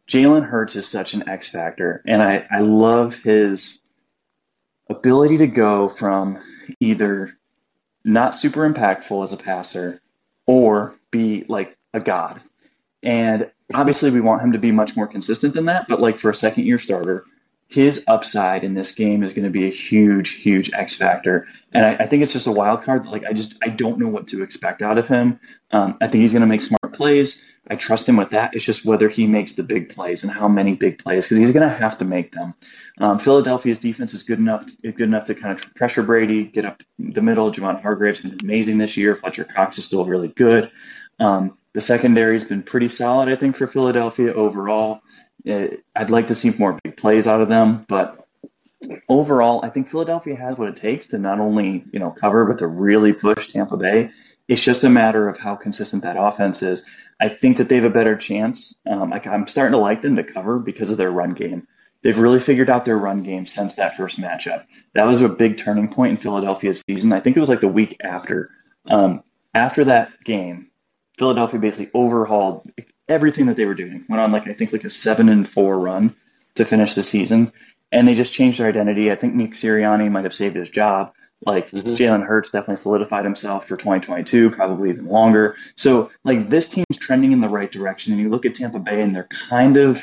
[0.08, 3.80] Jalen Hurts is such an X factor, and I, I love his
[4.90, 6.40] ability to go from
[6.80, 7.34] either
[8.04, 10.02] not super impactful as a passer
[10.46, 12.42] or be like a god.
[13.04, 16.30] And obviously, we want him to be much more consistent than that, but like for
[16.30, 17.26] a second year starter,
[17.68, 21.48] his upside in this game is going to be a huge, huge X factor.
[21.74, 23.06] And I, I, think it's just a wild card.
[23.08, 25.40] Like I just, I don't know what to expect out of him.
[25.72, 27.40] Um, I think he's going to make smart plays.
[27.70, 28.52] I trust him with that.
[28.54, 31.52] It's just whether he makes the big plays and how many big plays, because he's
[31.52, 32.54] going to have to make them.
[33.00, 36.82] Um, Philadelphia's defense is good enough, good enough to kind of pressure Brady, get up
[36.98, 37.52] the middle.
[37.52, 39.18] Javon Hargrave's been amazing this year.
[39.18, 40.72] Fletcher Cox is still really good.
[41.20, 45.02] Um, the secondary's been pretty solid, I think, for Philadelphia overall.
[45.48, 48.28] Uh, I'd like to see more big plays out of them, but
[49.10, 52.60] overall, I think Philadelphia has what it takes to not only you know cover, but
[52.60, 54.12] to really push Tampa Bay.
[54.48, 56.82] It's just a matter of how consistent that offense is.
[57.20, 58.74] I think that they have a better chance.
[58.90, 61.68] Um, like I'm starting to like them to cover because of their run game.
[62.04, 64.66] They've really figured out their run game since that first matchup.
[64.94, 67.12] That was a big turning point in Philadelphia's season.
[67.12, 68.52] I think it was like the week after.
[68.90, 70.70] Um, after that game,
[71.18, 72.70] Philadelphia basically overhauled
[73.10, 74.06] everything that they were doing.
[74.10, 76.16] Went on like I think like a seven and four run
[76.56, 77.52] to finish the season,
[77.92, 79.12] and they just changed their identity.
[79.12, 81.14] I think Nick Sirianni might have saved his job.
[81.46, 81.94] Like mm-hmm.
[81.94, 85.56] Jalen Hurts definitely solidified himself for 2022, probably even longer.
[85.76, 89.02] So like this team's trending in the right direction, and you look at Tampa Bay,
[89.02, 90.02] and they're kind of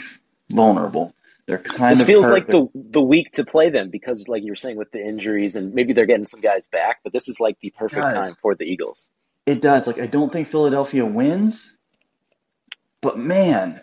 [0.53, 1.13] vulnerable.
[1.47, 1.99] They're kind of.
[1.99, 4.77] this of feels like the the week to play them because, like you were saying,
[4.77, 7.71] with the injuries and maybe they're getting some guys back, but this is like the
[7.71, 9.09] perfect time for the Eagles.
[9.45, 9.87] It does.
[9.87, 11.71] Like I don't think Philadelphia wins,
[13.05, 13.83] but man,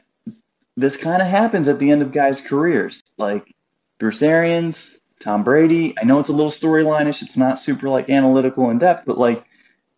[0.76, 3.04] this kind of happens at the end of guys' careers.
[3.20, 3.54] Like
[4.00, 5.94] Bruce Arians, Tom Brady.
[6.02, 7.22] I know it's a little storylinish.
[7.22, 9.46] It's not super like analytical in depth, but like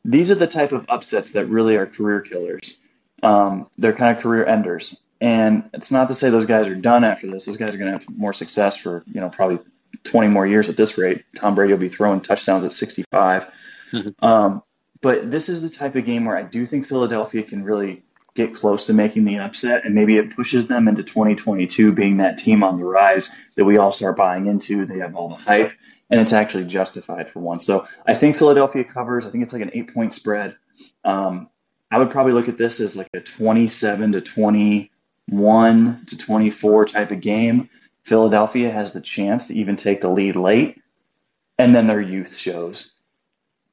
[0.04, 2.78] these are the type of upsets that really are career killers.
[3.24, 4.98] Um, they're kind of career enders.
[5.22, 7.46] And it's not to say those guys are done after this.
[7.46, 9.60] Those guys are going to have more success for, you know, probably
[10.04, 11.24] 20 more years at this rate.
[11.38, 13.48] Tom Brady will be throwing touchdowns at 65.
[13.94, 14.26] Mm-hmm.
[14.26, 14.64] Um,
[15.00, 18.04] but this is the type of game where I do think Philadelphia can really
[18.36, 22.38] get close to making the upset, and maybe it pushes them into 2022 being that
[22.38, 24.86] team on the rise that we all start buying into.
[24.86, 25.72] They have all the hype,
[26.10, 27.66] and it's actually justified for once.
[27.66, 29.26] So I think Philadelphia covers.
[29.26, 30.56] I think it's like an eight point spread.
[31.06, 31.50] Um,
[31.92, 37.12] I would probably look at this as like a 27 to 21 to 24 type
[37.12, 37.70] of game.
[38.04, 40.82] Philadelphia has the chance to even take the lead late,
[41.60, 42.90] and then their youth shows.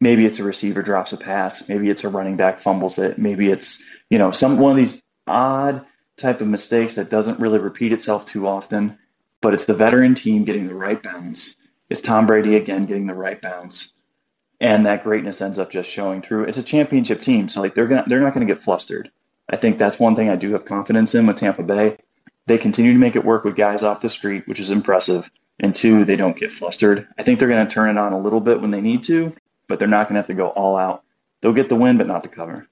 [0.01, 1.69] Maybe it's a receiver drops a pass.
[1.69, 3.19] Maybe it's a running back fumbles it.
[3.19, 5.85] Maybe it's, you know, some one of these odd
[6.17, 8.99] type of mistakes that doesn't really repeat itself too often,
[9.41, 11.55] but it's the veteran team getting the right balance.
[11.89, 13.93] It's Tom Brady again getting the right balance.
[14.61, 16.45] And that greatness ends up just showing through.
[16.45, 19.11] It's a championship team, so like they're gonna they're not gonna get flustered.
[19.49, 21.97] I think that's one thing I do have confidence in with Tampa Bay.
[22.47, 25.25] They continue to make it work with guys off the street, which is impressive.
[25.59, 27.07] And two, they don't get flustered.
[27.19, 29.35] I think they're going to turn it on a little bit when they need to,
[29.70, 31.02] but they're not going to have to go all out.
[31.40, 32.66] They'll get the win, but not the cover.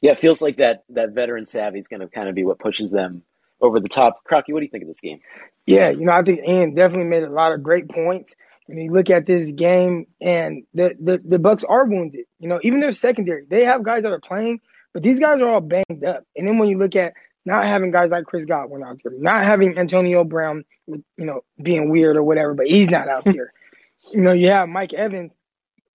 [0.00, 2.60] Yeah, it feels like that that veteran savvy is going to kind of be what
[2.60, 3.22] pushes them
[3.60, 4.22] over the top.
[4.24, 5.20] Crocky, what do you think of this game?
[5.66, 8.34] Yeah, you know, I think Ian definitely made a lot of great points.
[8.66, 12.26] When you look at this game, and the, the the Bucs are wounded.
[12.38, 14.60] You know, even their secondary, they have guys that are playing,
[14.92, 16.24] but these guys are all banged up.
[16.36, 19.44] And then when you look at not having guys like Chris Godwin out there, not
[19.44, 23.52] having Antonio Brown, you know, being weird or whatever, but he's not out there.
[24.12, 25.34] You know, you have Mike Evans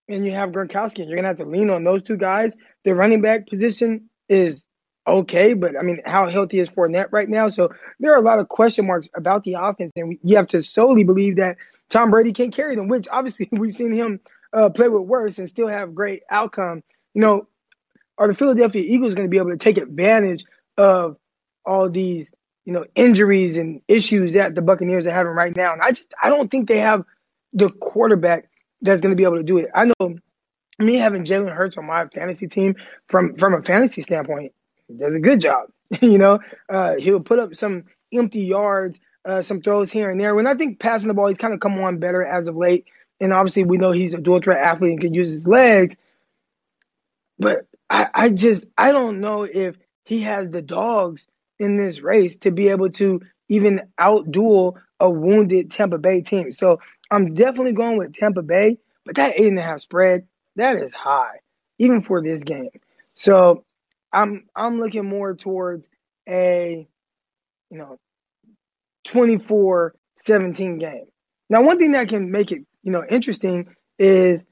[0.08, 2.54] and you have Gronkowski, and you're gonna have to lean on those two guys.
[2.86, 4.63] The running back position is
[5.06, 7.50] okay, but I mean, how healthy is Fournette right now?
[7.50, 10.62] So there are a lot of question marks about the offense, and you have to
[10.62, 11.58] solely believe that
[11.89, 12.88] Tom Brady can carry them.
[12.88, 14.20] Which obviously we've seen him
[14.54, 16.84] uh, play with worse and still have great outcome.
[17.13, 17.48] You know,
[18.17, 20.46] are the Philadelphia Eagles going to be able to take advantage
[20.78, 21.17] of
[21.65, 22.32] all these,
[22.65, 25.74] you know, injuries and issues that the Buccaneers are having right now?
[25.74, 27.04] And I just, I don't think they have
[27.54, 28.50] the quarterback
[28.82, 29.70] that's going to be able to do it.
[29.74, 30.16] I know
[30.80, 32.76] me having Jalen Hurts on my fantasy team
[33.08, 34.54] from, from a fantasy standpoint,
[34.96, 35.70] does a good job.
[36.02, 40.36] you know, uh, he'll put up some empty yards, uh, some throws here and there.
[40.36, 42.86] When I think passing the ball, he's kind of come on better as of late.
[43.20, 45.96] And obviously, we know he's a dual threat athlete and can use his legs.
[47.40, 51.28] But I, I just I don't know if he has the dogs
[51.60, 56.52] in this race to be able to even outduel a wounded Tampa Bay team.
[56.52, 60.78] So I'm definitely going with Tampa Bay, but that eight and a half spread, that
[60.78, 61.39] is high,
[61.80, 62.70] even for this game.
[63.15, 63.63] So
[64.12, 65.89] I'm I'm looking more towards
[66.28, 66.88] a
[67.70, 67.98] you know
[69.08, 71.06] 24-17 game.
[71.50, 74.43] Now one thing that can make it, you know, interesting is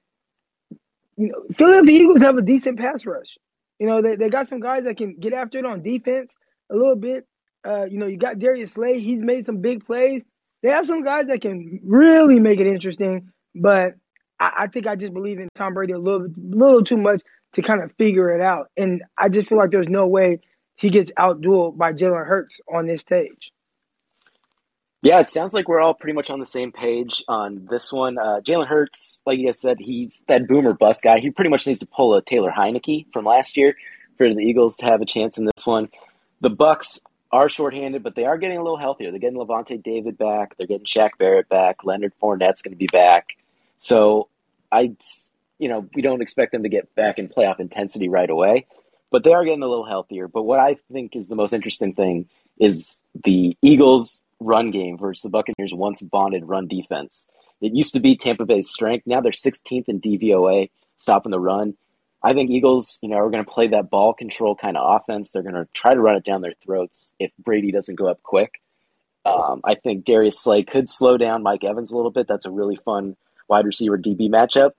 [1.17, 3.37] you know, Philadelphia Eagles have a decent pass rush.
[3.79, 6.35] You know, they, they got some guys that can get after it on defense
[6.71, 7.27] a little bit.
[7.65, 8.99] Uh, you know, you got Darius Slay.
[8.99, 10.23] He's made some big plays.
[10.65, 13.93] They have some guys that can really make it interesting, but
[14.39, 17.21] I, I think I just believe in Tom Brady a little, little too much
[17.53, 18.71] to kind of figure it out.
[18.75, 20.39] And I just feel like there's no way
[20.75, 23.51] he gets outdueled by Jalen Hurts on this stage.
[25.03, 28.17] Yeah, it sounds like we're all pretty much on the same page on this one.
[28.17, 31.19] Uh, Jalen Hurts, like you guys said, he's that boomer bust guy.
[31.19, 33.75] He pretty much needs to pull a Taylor Heinicke from last year
[34.17, 35.89] for the Eagles to have a chance in this one.
[36.41, 37.01] The Bucs
[37.31, 39.11] are shorthanded, but they are getting a little healthier.
[39.11, 40.55] They're getting Lavonte David back.
[40.57, 41.83] They're getting Shaq Barrett back.
[41.83, 43.29] Leonard Fournette's going to be back.
[43.77, 44.29] So
[44.71, 44.95] I,
[45.59, 48.67] you know, we don't expect them to get back in playoff intensity right away,
[49.11, 50.27] but they are getting a little healthier.
[50.27, 55.23] But what I think is the most interesting thing is the Eagles run game versus
[55.23, 57.27] the Buccaneers' once bonded run defense.
[57.61, 59.07] It used to be Tampa Bay's strength.
[59.07, 61.75] Now they're 16th in DVOA, stopping the run.
[62.25, 65.29] I think Eagles, you know, are going to play that ball control kind of offense.
[65.29, 68.23] They're going to try to run it down their throats if Brady doesn't go up
[68.23, 68.61] quick.
[69.23, 72.27] Um, I think Darius Slay could slow down Mike Evans a little bit.
[72.27, 73.15] That's a really fun
[73.47, 74.71] wide receiver DB matchup.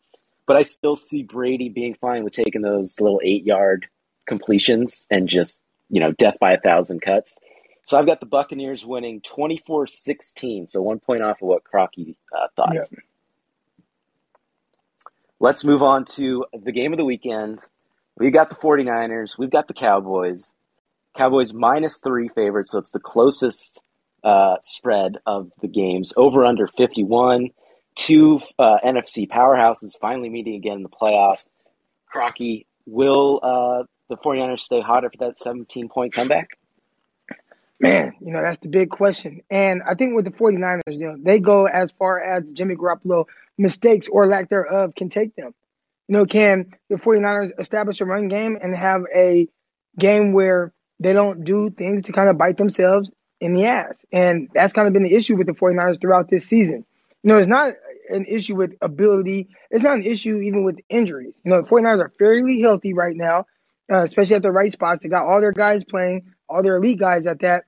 [0.44, 3.86] But I still see Brady being fine with taking those little eight yard
[4.26, 7.38] completions and just, you know, death by a thousand cuts.
[7.84, 10.66] So I've got the Buccaneers winning 24 16.
[10.66, 12.74] So one point off of what Crocky uh, thought.
[12.74, 12.82] Yeah.
[15.38, 17.58] Let's move on to the game of the weekend.
[18.18, 19.36] We've got the 49ers.
[19.38, 20.54] We've got the Cowboys.
[21.16, 22.72] Cowboys minus three favorites.
[22.72, 23.82] So it's the closest
[24.24, 26.12] uh, spread of the games.
[26.16, 27.50] Over under 51.
[27.94, 31.54] Two uh, NFC powerhouses finally meeting again in the playoffs.
[32.06, 36.58] Crocky, will uh, the 49ers stay hot after that 17 point comeback?
[37.78, 39.42] Man, you know, that's the big question.
[39.50, 43.26] And I think with the 49ers, you know, they go as far as Jimmy Garoppolo
[43.58, 45.52] mistakes or lack thereof can take them.
[46.08, 49.48] You know, can the 49ers establish a run game and have a
[49.98, 54.02] game where they don't do things to kind of bite themselves in the ass?
[54.10, 56.86] And that's kind of been the issue with the 49ers throughout this season.
[57.22, 57.74] You know, it's not
[58.08, 59.48] an issue with ability.
[59.70, 61.34] It's not an issue even with injuries.
[61.44, 63.44] You know, the 49ers are fairly healthy right now,
[63.92, 65.00] uh, especially at the right spots.
[65.02, 67.64] They got all their guys playing all their elite guys at that.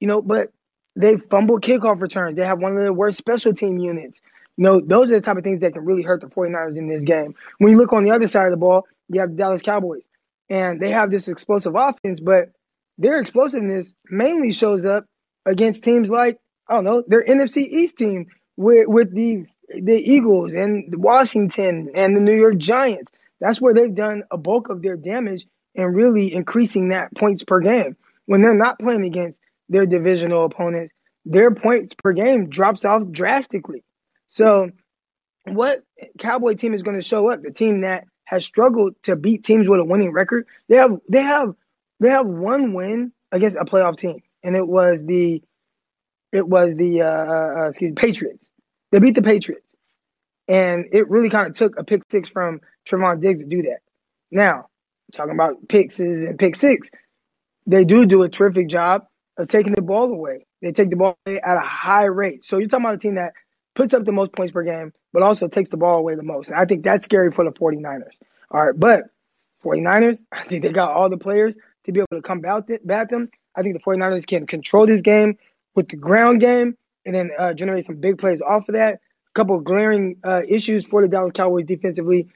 [0.00, 0.52] You know, but
[0.96, 2.36] they fumble kickoff returns.
[2.36, 4.20] They have one of the worst special team units.
[4.56, 6.88] You know, those are the type of things that can really hurt the 49ers in
[6.88, 7.34] this game.
[7.58, 10.02] When you look on the other side of the ball, you have the Dallas Cowboys.
[10.50, 12.50] And they have this explosive offense, but
[12.96, 15.04] their explosiveness mainly shows up
[15.46, 20.52] against teams like I don't know, their NFC East team with with the the Eagles
[20.52, 23.12] and Washington and the New York Giants.
[23.40, 27.60] That's where they've done a bulk of their damage and really increasing that points per
[27.60, 27.96] game.
[28.26, 30.92] When they're not playing against their divisional opponents,
[31.24, 33.84] their points per game drops off drastically.
[34.30, 34.70] So,
[35.44, 35.82] what
[36.18, 37.42] Cowboy team is going to show up?
[37.42, 40.46] The team that has struggled to beat teams with a winning record.
[40.68, 41.54] They have they have
[42.00, 45.42] they have one win against a playoff team, and it was the
[46.32, 48.46] it was the uh, uh, uh, excuse me, Patriots.
[48.90, 49.74] They beat the Patriots,
[50.46, 53.80] and it really kind of took a pick six from Trevon Diggs to do that.
[54.30, 54.68] Now,
[55.12, 56.90] talking about picks and pick six,
[57.66, 60.46] they do do a terrific job of taking the ball away.
[60.62, 62.44] They take the ball away at a high rate.
[62.44, 63.32] So you're talking about a team that
[63.74, 66.50] puts up the most points per game, but also takes the ball away the most.
[66.50, 68.14] And I think that's scary for the 49ers.
[68.50, 69.04] All right, but
[69.64, 72.66] 49ers, I think they got all the players to be able to come back
[73.10, 73.30] them.
[73.54, 75.38] I think the 49ers can control this game
[75.74, 78.94] with the ground game and then uh, generate some big plays off of that.
[78.94, 82.28] A couple of glaring uh, issues for the Dallas Cowboys defensively.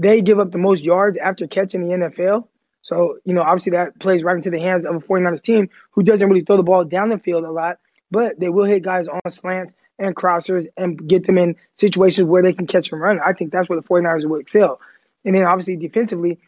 [0.00, 2.48] They give up the most yards after catching the NFL.
[2.82, 6.02] So, you know, obviously that plays right into the hands of a 49ers team who
[6.02, 7.78] doesn't really throw the ball down the field a lot,
[8.10, 12.42] but they will hit guys on slants and crossers and get them in situations where
[12.42, 13.20] they can catch and run.
[13.20, 14.80] I think that's where the 49ers will excel.
[15.22, 16.38] And then obviously defensively,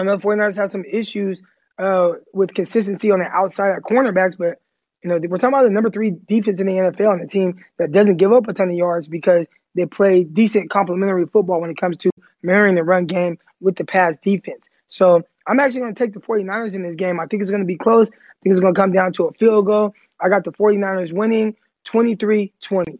[0.00, 1.42] I know the 49ers have some issues
[1.78, 4.62] uh, with consistency on the outside at cornerbacks, but
[5.02, 7.64] you know, we're talking about the number three defense in the NFL and a team
[7.76, 11.70] that doesn't give up a ton of yards because they play decent complementary football when
[11.70, 12.10] it comes to
[12.42, 14.64] marrying the run game with the pass defense.
[14.88, 17.20] So I'm actually going to take the 49ers in this game.
[17.20, 18.08] I think it's going to be close.
[18.08, 19.94] I think it's going to come down to a field goal.
[20.20, 22.98] I got the 49ers winning 23 20.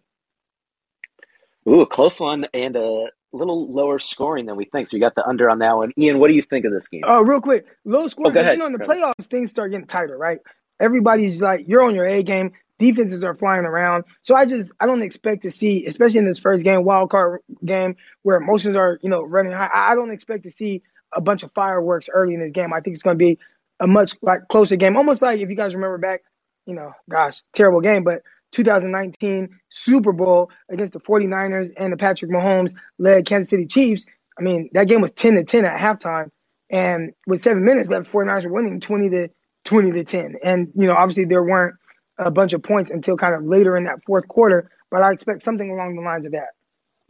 [1.68, 4.88] Ooh, a close one and a little lower scoring than we think.
[4.88, 5.92] So you got the under on that one.
[5.98, 7.02] Ian, what do you think of this game?
[7.04, 7.66] Oh, real quick.
[7.84, 8.36] Low scoring.
[8.36, 10.38] Oh, you know, in the playoffs, things start getting tighter, right?
[10.80, 12.52] Everybody's like, you're on your A game.
[12.78, 14.04] Defenses are flying around.
[14.22, 17.40] So I just, I don't expect to see, especially in this first game, wild card
[17.64, 19.70] game, where emotions are, you know, running high.
[19.72, 22.72] I don't expect to see a bunch of fireworks early in this game.
[22.72, 23.38] I think it's going to be
[23.80, 24.96] a much like closer game.
[24.96, 26.22] Almost like if you guys remember back,
[26.66, 32.30] you know, gosh, terrible game, but 2019 Super Bowl against the 49ers and the Patrick
[32.30, 34.06] Mahomes led Kansas City Chiefs.
[34.38, 36.30] I mean, that game was 10 to 10 at halftime.
[36.70, 39.28] And with seven minutes left, 49ers were winning 20 to
[39.64, 40.36] 20 to 10.
[40.42, 41.76] And, you know, obviously there weren't
[42.18, 45.42] a bunch of points until kind of later in that fourth quarter, but I expect
[45.42, 46.48] something along the lines of that.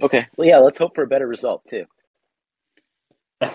[0.03, 0.27] Okay.
[0.37, 1.85] Well, yeah, let's hope for a better result too.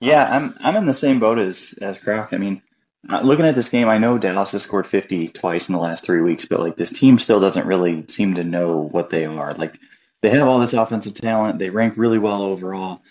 [0.00, 2.30] yeah, I'm I'm in the same boat as as Croc.
[2.32, 2.62] I mean,
[3.08, 6.04] uh, looking at this game, I know Dallas has scored 50 twice in the last
[6.04, 9.52] three weeks, but like this team still doesn't really seem to know what they are.
[9.52, 9.78] Like
[10.22, 13.02] they have all this offensive talent, they rank really well overall,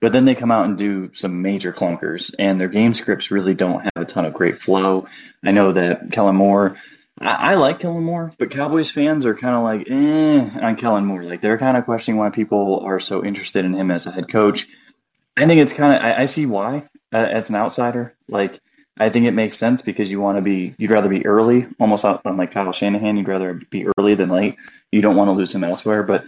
[0.00, 3.54] but then they come out and do some major clunkers, and their game scripts really
[3.54, 5.06] don't have a ton of great flow.
[5.44, 6.76] I know that Kellen Moore.
[7.20, 11.04] I, I like Kellen Moore, but Cowboys fans are kind of like, eh, on Kellen
[11.04, 11.24] Moore.
[11.24, 14.30] Like they're kind of questioning why people are so interested in him as a head
[14.30, 14.68] coach.
[15.36, 18.14] I think it's kind of, I, I see why uh, as an outsider.
[18.28, 18.60] Like,
[19.00, 22.04] I think it makes sense because you want to be, you'd rather be early, almost
[22.04, 24.56] like Kyle Shanahan, you'd rather be early than late.
[24.90, 26.24] You don't want to lose him elsewhere, but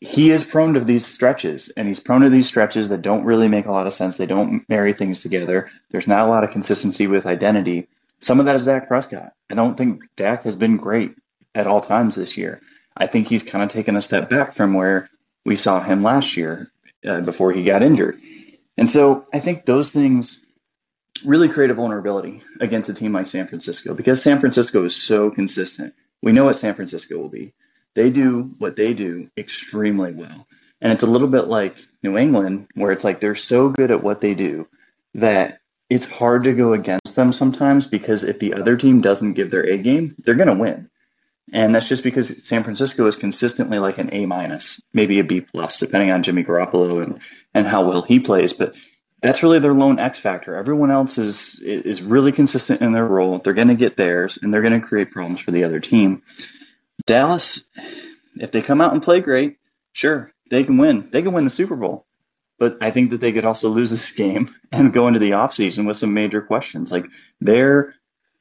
[0.00, 3.48] he is prone to these stretches and he's prone to these stretches that don't really
[3.48, 4.16] make a lot of sense.
[4.16, 5.70] They don't marry things together.
[5.90, 7.86] There's not a lot of consistency with identity.
[8.18, 9.32] Some of that is Dak Prescott.
[9.50, 11.14] I don't think Dak has been great
[11.54, 12.62] at all times this year.
[12.96, 15.10] I think he's kind of taken a step back from where
[15.44, 16.70] we saw him last year
[17.06, 18.20] uh, before he got injured.
[18.78, 20.38] And so I think those things
[21.24, 25.30] really create a vulnerability against a team like San Francisco because San Francisco is so
[25.30, 25.92] consistent.
[26.22, 27.52] We know what San Francisco will be.
[27.94, 30.46] They do what they do extremely well.
[30.80, 34.02] And it's a little bit like New England, where it's like they're so good at
[34.02, 34.66] what they do
[35.14, 39.50] that it's hard to go against them sometimes because if the other team doesn't give
[39.50, 40.88] their A game, they're going to win.
[41.52, 45.40] And that's just because San Francisco is consistently like an A minus, maybe a B
[45.40, 47.20] plus, depending on Jimmy Garoppolo and,
[47.52, 48.52] and how well he plays.
[48.52, 48.74] But
[49.20, 50.54] that's really their lone X factor.
[50.54, 53.40] Everyone else is is really consistent in their role.
[53.42, 56.22] They're going to get theirs, and they're going to create problems for the other team.
[57.10, 57.60] Dallas,
[58.36, 59.56] if they come out and play great,
[59.92, 61.08] sure they can win.
[61.10, 62.06] They can win the Super Bowl.
[62.56, 65.88] But I think that they could also lose this game and go into the offseason
[65.88, 66.92] with some major questions.
[66.92, 67.06] Like
[67.40, 67.94] their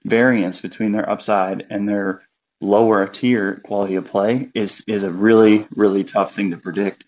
[0.05, 2.21] variance between their upside and their
[2.61, 7.05] lower tier quality of play is is a really really tough thing to predict.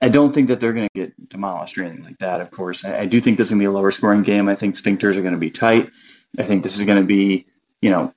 [0.00, 2.40] I don't think that they're going to get demolished or anything like that.
[2.40, 4.48] Of course, I, I do think this is going to be a lower scoring game.
[4.48, 5.90] I think sphincters are going to be tight.
[6.38, 7.46] I think this is going to be
[7.80, 8.14] you know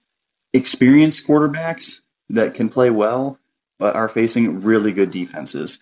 [0.53, 1.97] experienced quarterbacks
[2.29, 3.39] that can play well,
[3.79, 5.79] but are facing really good defenses.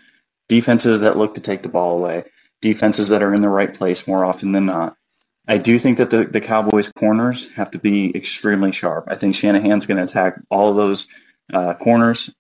[0.47, 2.25] Defenses that look to take the ball away.
[2.61, 4.95] Defenses that are in the right place more often than not.
[5.47, 9.05] I do think that the, the Cowboys corners have to be extremely sharp.
[9.09, 11.07] I think Shanahan's going to attack all those
[11.53, 12.31] uh, corners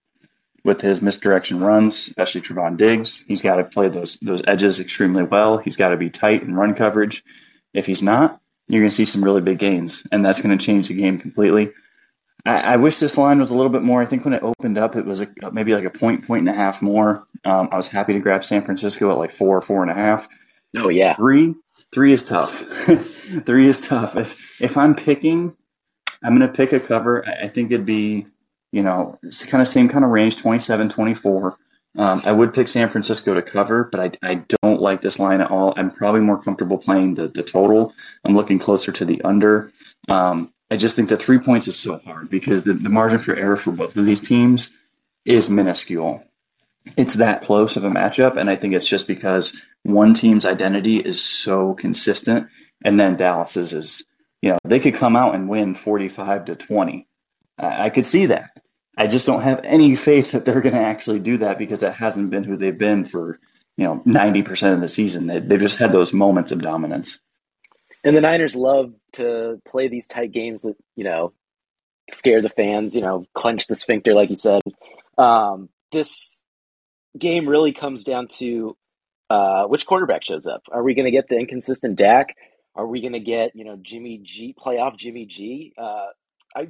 [0.63, 3.23] with his misdirection runs, especially Trevon Diggs.
[3.27, 5.59] He's got to play those those edges extremely well.
[5.59, 7.23] He's got to be tight in run coverage.
[7.73, 10.65] If he's not, you're going to see some really big gains, and that's going to
[10.65, 11.71] change the game completely.
[12.45, 14.01] I, I, wish this line was a little bit more.
[14.01, 16.49] I think when it opened up, it was a, maybe like a point, point and
[16.49, 17.25] a half more.
[17.43, 20.27] Um, I was happy to grab San Francisco at like four, four and a half.
[20.75, 21.55] Oh yeah, three,
[21.93, 22.63] three is tough.
[23.45, 24.15] three is tough.
[24.15, 25.55] If if I'm picking,
[26.23, 27.25] I'm going to pick a cover.
[27.25, 28.27] I think it'd be
[28.75, 31.57] you know, it's kind of same kind of range, 27, 24.
[31.97, 35.39] Um, I would pick San Francisco to cover, but I, I don't like this line
[35.39, 35.73] at all.
[35.77, 37.93] I'm probably more comfortable playing the, the total.
[38.25, 39.71] I'm looking closer to the under.
[40.09, 43.35] Um, I just think that three points is so hard because the, the margin for
[43.35, 44.69] error for both of these teams
[45.25, 46.23] is minuscule.
[46.97, 49.53] It's that close of a matchup, and I think it's just because
[49.83, 52.47] one team's identity is so consistent,
[52.83, 54.03] and then Dallas's is,
[54.41, 57.07] you know, they could come out and win 45 to 20.
[57.57, 58.51] I, I could see that.
[58.97, 61.95] I just don't have any faith that they're going to actually do that because that
[61.95, 63.39] hasn't been who they've been for,
[63.77, 65.27] you know, 90% of the season.
[65.27, 67.19] They, they've just had those moments of dominance.
[68.05, 71.33] And the Niners love to play these tight games that, you know,
[72.11, 74.61] scare the fans, you know, clench the sphincter, like you said.
[75.17, 76.43] Um, this
[77.17, 78.77] game really comes down to
[79.29, 80.61] uh, which quarterback shows up.
[80.71, 82.35] Are we going to get the inconsistent Dak?
[82.75, 85.73] Are we going to get, you know, Jimmy G, playoff Jimmy G?
[85.77, 86.07] Uh,
[86.55, 86.67] I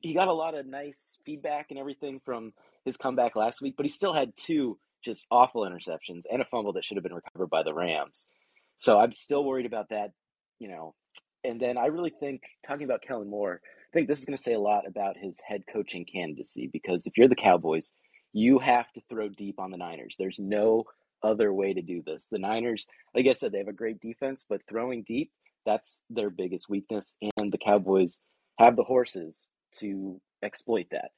[0.00, 2.52] he got a lot of nice feedback and everything from
[2.84, 6.74] his comeback last week, but he still had two just awful interceptions and a fumble
[6.74, 8.28] that should have been recovered by the Rams.
[8.76, 10.12] So I'm still worried about that,
[10.60, 10.94] you know.
[11.42, 14.42] And then I really think talking about Kellen Moore, I think this is going to
[14.42, 17.90] say a lot about his head coaching candidacy because if you're the Cowboys,
[18.32, 20.14] you have to throw deep on the Niners.
[20.18, 20.84] There's no
[21.22, 22.26] other way to do this.
[22.30, 25.32] The Niners, like I said, they have a great defense, but throwing deep,
[25.66, 27.14] that's their biggest weakness.
[27.38, 28.20] And the Cowboys
[28.58, 31.10] have the horses to exploit that.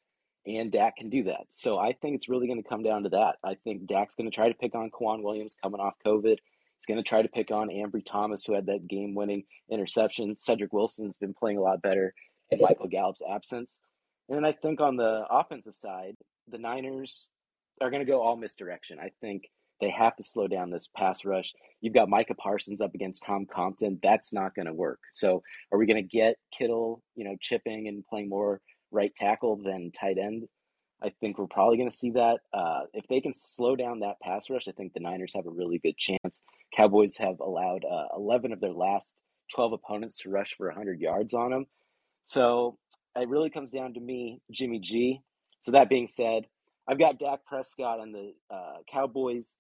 [0.47, 1.47] And Dak can do that.
[1.51, 3.37] So I think it's really going to come down to that.
[3.45, 6.39] I think Dak's going to try to pick on K'Waun Williams coming off COVID.
[6.83, 10.37] He's going to try to pick on Ambry Thomas, who had that game winning interception.
[10.37, 12.13] Cedric Wilson's been playing a lot better
[12.51, 13.81] in Michael Gallup's absence.
[14.29, 16.17] And then I think on the offensive side,
[16.49, 17.29] the Niners
[17.81, 18.99] are going to go all misdirection.
[18.99, 19.45] I think
[19.81, 21.53] they have to slow down this pass rush.
[21.81, 24.01] You've got Micah Parsons up against Tom Compton.
[24.03, 25.01] That's not going to work.
[25.13, 28.61] So, are we going to get Kittle, you know, chipping and playing more
[28.91, 30.45] right tackle than tight end?
[31.03, 32.39] I think we're probably going to see that.
[32.53, 35.51] Uh, if they can slow down that pass rush, I think the Niners have a
[35.51, 36.43] really good chance.
[36.77, 39.15] Cowboys have allowed uh, 11 of their last
[39.55, 41.67] 12 opponents to rush for 100 yards on them.
[42.25, 42.79] So
[43.17, 45.21] it really comes down to me, Jimmy G.
[45.61, 46.45] So that being said,
[46.89, 49.57] I've got Dak Prescott and the uh, Cowboys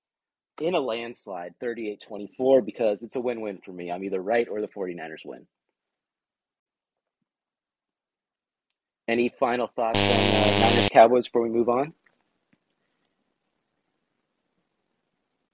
[0.60, 3.90] in a landslide 38-24 because it's a win-win for me.
[3.90, 5.46] I'm either right or the 49ers win.
[9.12, 11.92] Any final thoughts on uh, Niners Cowboys before we move on?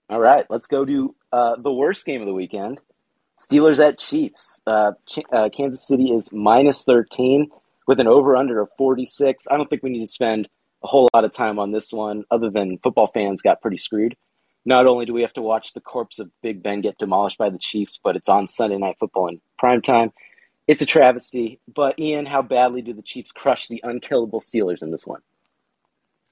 [0.09, 2.80] All right, let's go to uh, the worst game of the weekend.
[3.36, 4.61] Steelers at Chiefs.
[4.64, 7.48] Uh, Ch- uh, Kansas City is minus 13
[7.88, 9.48] with an over under of 46.
[9.50, 10.48] I don't think we need to spend
[10.84, 14.14] a whole lot of time on this one, other than football fans got pretty screwed
[14.68, 17.48] not only do we have to watch the corpse of Big Ben get demolished by
[17.48, 20.12] the Chiefs, but it's on Sunday Night Football in prime time.
[20.69, 21.61] It's a travesty.
[21.75, 25.23] But Ian, how badly do the Chiefs crush the unkillable Steelers in this one?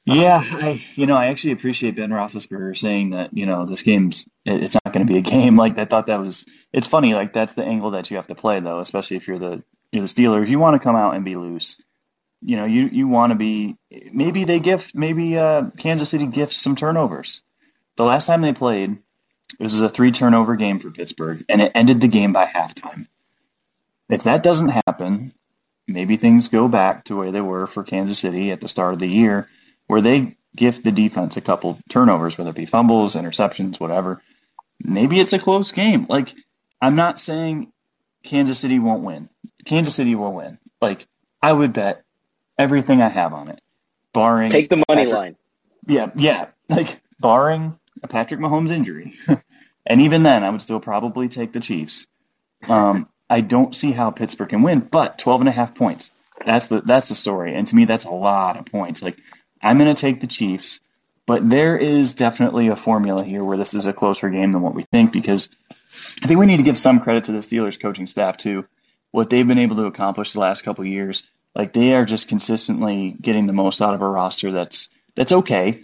[0.05, 4.24] Yeah, I you know I actually appreciate Ben Roethlisberger saying that you know this game's
[4.45, 5.57] it's not going to be a game.
[5.66, 7.12] Like I thought that was it's funny.
[7.12, 10.07] Like that's the angle that you have to play though, especially if you're the you're
[10.07, 10.49] the Steelers.
[10.49, 11.76] You want to come out and be loose.
[12.41, 13.78] You know you you want to be
[14.12, 17.43] maybe they gift maybe uh, Kansas City gifts some turnovers.
[17.97, 18.99] The last time they played,
[19.59, 23.09] this was a three turnover game for Pittsburgh, and it ended the game by halftime.
[24.09, 25.32] If that doesn't happen,
[25.86, 29.00] maybe things go back to where they were for Kansas City at the start of
[29.00, 29.48] the year,
[29.86, 34.22] where they gift the defense a couple turnovers, whether it be fumbles, interceptions, whatever.
[34.80, 36.07] Maybe it's a close game.
[36.09, 36.32] Like,
[36.80, 37.72] I'm not saying
[38.24, 39.28] Kansas City won't win.
[39.64, 40.59] Kansas City will win.
[40.80, 41.07] Like,
[41.42, 42.04] I would bet
[42.59, 43.61] everything I have on it,
[44.12, 44.50] barring.
[44.50, 45.36] Take the money Patrick, line.
[45.86, 46.46] Yeah, yeah.
[46.68, 49.14] Like, barring a Patrick Mahomes injury.
[49.86, 52.07] and even then, I would still probably take the Chiefs.
[52.68, 56.10] Um, I don't see how Pittsburgh can win, but 12 and a half points.
[56.44, 57.54] That's the, that's the story.
[57.54, 59.02] And to me, that's a lot of points.
[59.02, 59.18] Like,
[59.60, 60.80] I'm going to take the Chiefs,
[61.26, 64.74] but there is definitely a formula here where this is a closer game than what
[64.74, 65.48] we think because
[66.22, 68.64] I think we need to give some credit to the Steelers coaching staff too.
[69.10, 71.22] What they've been able to accomplish the last couple years,
[71.54, 75.82] like they are just consistently getting the most out of a roster that's, that's okay,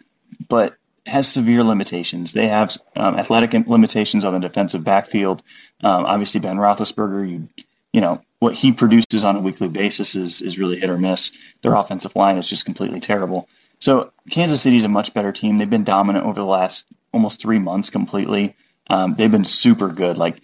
[0.49, 0.74] but
[1.07, 2.33] has severe limitations.
[2.33, 5.43] They have um, athletic limitations on the defensive backfield.
[5.83, 7.49] Um, obviously, Ben Roethlisberger, you
[7.93, 11.31] you know what he produces on a weekly basis is is really hit or miss.
[11.63, 13.49] Their offensive line is just completely terrible.
[13.79, 15.59] So Kansas City is a much better team.
[15.59, 18.55] They've been dominant over the last almost three months completely.
[18.89, 20.17] Um, they've been super good.
[20.17, 20.41] Like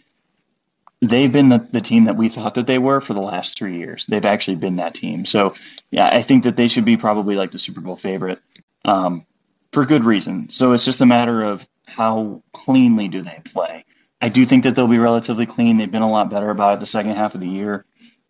[1.00, 3.78] they've been the, the team that we thought that they were for the last three
[3.78, 4.04] years.
[4.08, 5.24] They've actually been that team.
[5.24, 5.54] So
[5.90, 8.40] yeah, I think that they should be probably like the Super Bowl favorite.
[8.84, 9.24] Um,
[9.72, 10.50] for good reason.
[10.50, 13.84] So it's just a matter of how cleanly do they play.
[14.20, 15.76] I do think that they'll be relatively clean.
[15.76, 17.84] They've been a lot better about it the second half of the year,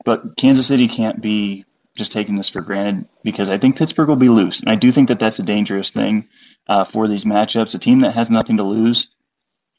[0.05, 1.65] but Kansas City can't be
[1.97, 4.93] just taking this for granted because I think Pittsburgh will be loose, and I do
[4.93, 6.29] think that that's a dangerous thing
[6.69, 7.75] uh, for these matchups.
[7.75, 9.09] A team that has nothing to lose.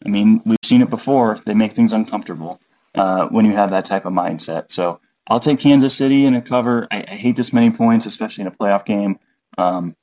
[0.05, 1.39] I mean, we've seen it before.
[1.45, 2.59] They make things uncomfortable
[2.95, 4.71] uh, when you have that type of mindset.
[4.71, 6.87] So I'll take Kansas City in a cover.
[6.91, 9.19] I, I hate this many points, especially in a playoff game.
[9.57, 9.95] Um,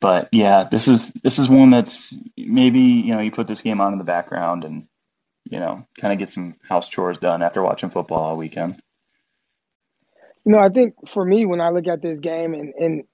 [0.00, 3.80] but yeah, this is this is one that's maybe you know you put this game
[3.80, 4.86] on in the background and
[5.44, 8.80] you know kind of get some house chores done after watching football all weekend.
[10.44, 13.04] You know, I think for me when I look at this game and and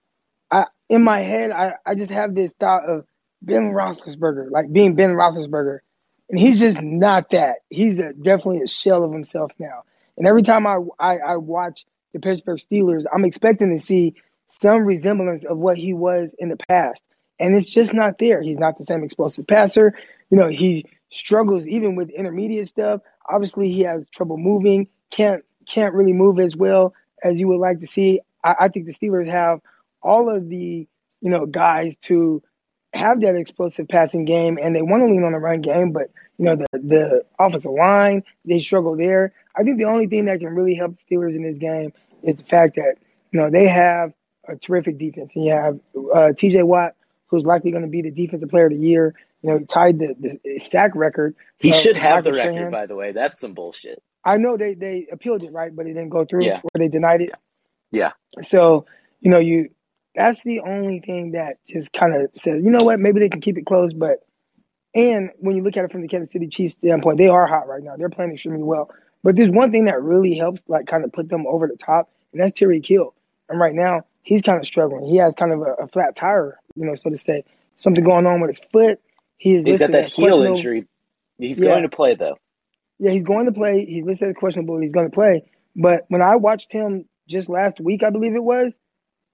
[0.51, 3.07] I in my head I I just have this thought of
[3.43, 5.81] Ben Roethlisberger, like being Ben Roethlisberger,
[6.31, 7.57] and he's just not that.
[7.69, 9.83] He's a, definitely a shell of himself now.
[10.17, 14.15] And every time I, I I watch the Pittsburgh Steelers, I'm expecting to see
[14.63, 17.03] some resemblance of what he was in the past.
[17.39, 18.41] And it's just not there.
[18.41, 19.95] He's not the same explosive passer.
[20.31, 23.03] You know, he struggles even with intermediate stuff.
[23.29, 24.89] Obviously, he has trouble moving.
[25.11, 28.21] Can't can't really move as well as you would like to see.
[28.43, 29.61] I, I think the Steelers have
[30.03, 30.87] all of the
[31.21, 32.43] you know guys to
[32.95, 35.93] have that explosive passing game, and they want to lean on the run game.
[35.93, 39.33] But you know, the the offensive line they struggle there.
[39.57, 41.93] I think the only thing that can really help the Steelers in this game
[42.23, 42.97] is the fact that
[43.31, 44.13] you know they have
[44.49, 45.33] a terrific defense.
[45.35, 45.81] And you have
[46.15, 46.63] uh, T.J.
[46.63, 46.95] Watt,
[47.27, 49.15] who's likely going to be the defensive player of the year.
[49.43, 51.35] You know, tied the, the sack record.
[51.59, 53.11] He should have Michael the record, by the way.
[53.13, 54.03] That's some bullshit.
[54.25, 56.61] I know they they appealed it right, but it didn't go through, yeah.
[56.63, 57.33] or they denied it.
[57.91, 58.13] Yeah.
[58.43, 58.87] So
[59.21, 59.71] you know, you
[60.15, 63.41] that's the only thing that just kind of says, you know what, maybe they can
[63.41, 64.25] keep it close, but.
[64.95, 67.67] And when you look at it from the Kansas City Chiefs standpoint, they are hot
[67.67, 67.97] right now.
[67.97, 68.91] They're playing extremely well.
[69.23, 72.11] But there's one thing that really helps, like, kind of put them over the top,
[72.33, 73.15] and that's Tyreek Hill.
[73.49, 75.07] And right now, he's kind of struggling.
[75.07, 77.45] He has kind of a, a flat tire, you know, so to say.
[77.77, 79.01] Something going on with his foot.
[79.37, 80.87] He is he's got that heel injury.
[81.39, 81.71] He's yeah.
[81.71, 82.39] going to play though.
[82.99, 83.85] Yeah, he's going to play.
[83.85, 84.81] He's listed as questionable.
[84.81, 85.43] He's going to play.
[85.75, 88.77] But when I watched him just last week, I believe it was,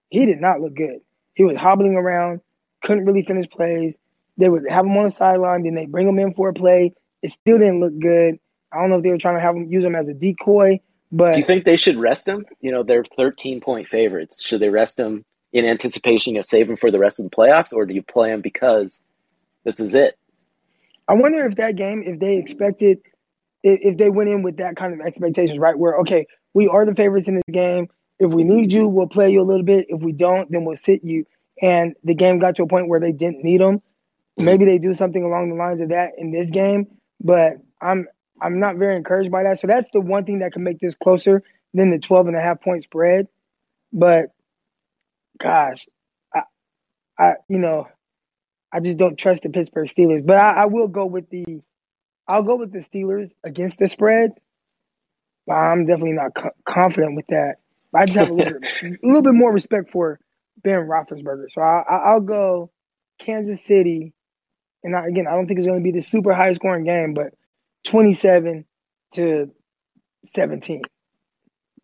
[0.09, 1.01] he did not look good.
[1.34, 2.41] He was hobbling around,
[2.82, 3.95] couldn't really finish plays.
[4.39, 6.95] They would have him on the sideline, then they bring him in for a play.
[7.22, 8.39] It still didn't look good.
[8.72, 10.80] I don't know if they were trying to have him use him as a decoy
[11.11, 12.44] but do you think they should rest him?
[12.61, 14.42] You know, they're 13 point favorites.
[14.42, 17.86] Should they rest him in anticipation of saving for the rest of the playoffs, or
[17.86, 19.00] do you play him because
[19.64, 20.18] this is it?
[21.09, 22.98] I wonder if that game, if they expected,
[23.62, 25.76] if they went in with that kind of expectations, right?
[25.78, 27.88] Where okay, we are the favorites in this game.
[28.18, 29.86] If we need you, we'll play you a little bit.
[29.88, 31.24] If we don't, then we'll sit you.
[31.62, 33.78] And the game got to a point where they didn't need them.
[33.78, 34.44] Mm-hmm.
[34.44, 36.88] Maybe they do something along the lines of that in this game.
[37.20, 38.06] But I'm
[38.41, 39.61] I'm not very encouraged by that.
[39.61, 41.43] So that's the one thing that can make this closer
[41.74, 43.28] than the 12 and a half point spread.
[43.93, 44.26] But
[45.41, 45.86] gosh,
[46.34, 46.43] I,
[47.18, 47.89] I, you know,
[48.72, 50.26] I just don't trust the Pittsburgh Steelers.
[50.26, 51.62] But I, I will go with the,
[52.28, 54.32] I'll go with the Steelers against the spread.
[55.47, 57.57] But I'm definitely not co- confident with that.
[57.95, 58.70] I just have a little, bit,
[59.03, 60.20] a little bit more respect for
[60.62, 61.47] Ben Roethlisberger.
[61.51, 62.70] So I, I'll go
[63.18, 64.12] Kansas City.
[64.84, 67.14] And I, again, I don't think it's going to be the super high scoring game,
[67.14, 67.34] but
[67.89, 68.64] 27
[69.14, 69.51] to
[70.24, 70.82] 17.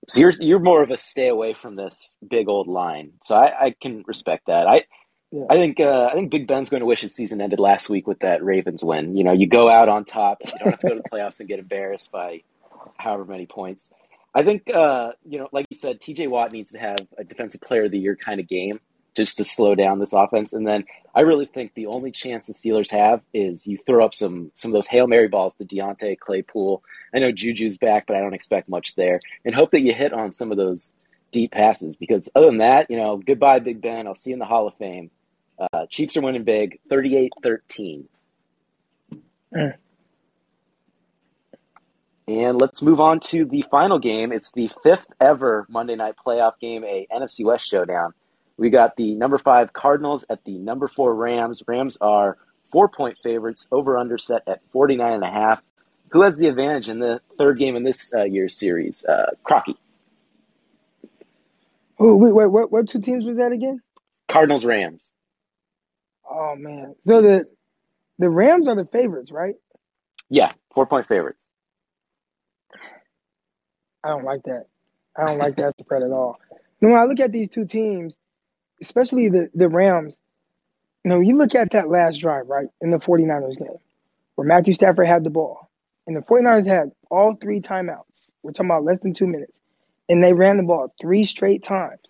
[0.07, 3.13] So you're you're more of a stay away from this big old line.
[3.25, 4.67] So I, I can respect that.
[4.67, 4.83] I
[5.33, 5.45] yeah.
[5.49, 8.07] I think uh, I think Big Ben's going to wish his season ended last week
[8.07, 9.17] with that Ravens win.
[9.17, 10.39] You know, you go out on top.
[10.45, 12.43] You don't have to go to the playoffs and get embarrassed by
[12.99, 13.91] however many points.
[14.35, 16.27] I think uh, you know, like you said, T.J.
[16.27, 18.79] Watt needs to have a Defensive Player of the Year kind of game
[19.15, 20.53] just to slow down this offense.
[20.53, 20.85] And then
[21.15, 24.71] I really think the only chance the Steelers have is you throw up some some
[24.71, 26.83] of those Hail Mary balls to Diontae Claypool.
[27.15, 29.21] I know Juju's back, but I don't expect much there.
[29.45, 30.93] And hope that you hit on some of those
[31.31, 34.07] deep passes because other than that, you know, goodbye, Big Ben.
[34.07, 35.11] I'll see you in the Hall of Fame.
[35.59, 38.09] Uh, Chiefs are winning big, 38 13.
[39.55, 39.75] Mm.
[42.27, 44.33] And let's move on to the final game.
[44.33, 48.15] It's the fifth ever Monday night playoff game, a NFC West showdown.
[48.57, 51.63] We got the number five Cardinals at the number four Rams.
[51.67, 52.39] Rams are
[52.71, 55.63] four point favorites, over under set at 49 and a half.
[56.11, 59.05] Who has the advantage in the third game in this uh, year's series?
[59.05, 59.77] Uh, Crocky.
[61.99, 63.81] Oh, wait, wait, what, what two teams was that again?
[64.29, 65.13] Cardinals, Rams.
[66.29, 66.95] Oh man.
[67.07, 67.45] So the
[68.19, 69.55] the Rams are the favorites, right?
[70.31, 71.43] Yeah, four point favorites.
[74.05, 74.67] I don't like that.
[75.17, 76.39] I don't like that spread at all.
[76.81, 78.19] You know, when I look at these two teams,
[78.81, 80.17] especially the, the Rams,
[81.05, 83.79] you know, you look at that last drive, right, in the 49ers game,
[84.35, 85.71] where Matthew Stafford had the ball,
[86.07, 88.05] and the 49ers had all three timeouts.
[88.43, 89.59] We're talking about less than two minutes.
[90.09, 92.01] And they ran the ball three straight times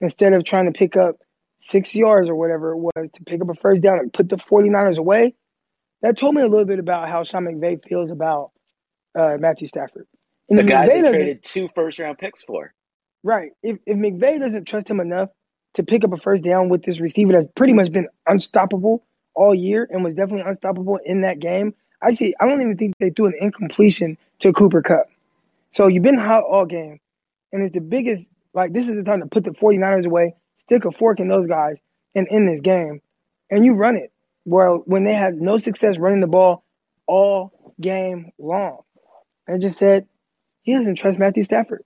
[0.00, 1.16] instead of trying to pick up
[1.60, 4.36] six yards or whatever it was to pick up a first down and put the
[4.36, 5.34] 49ers away.
[6.00, 8.52] That told me a little bit about how Sean McVay feels about
[9.14, 10.06] uh, Matthew Stafford.
[10.48, 12.72] And the guy McVay they traded two first round picks for.
[13.22, 13.50] Right.
[13.62, 15.28] If if McVay doesn't trust him enough
[15.74, 19.04] to pick up a first down with this receiver that's pretty much been unstoppable
[19.34, 22.34] all year and was definitely unstoppable in that game, I see.
[22.40, 25.06] I don't even think they threw an incompletion to Cooper Kupp.
[25.72, 26.98] So you've been hot all game,
[27.52, 28.24] and it's the biggest.
[28.52, 31.46] Like this is the time to put the 49ers away, stick a fork in those
[31.46, 31.78] guys,
[32.14, 33.00] and end this game,
[33.50, 34.12] and you run it.
[34.44, 36.64] Well, when they had no success running the ball
[37.06, 38.80] all game long,
[39.48, 40.08] I just said
[40.62, 41.84] he doesn't trust Matthew Stafford.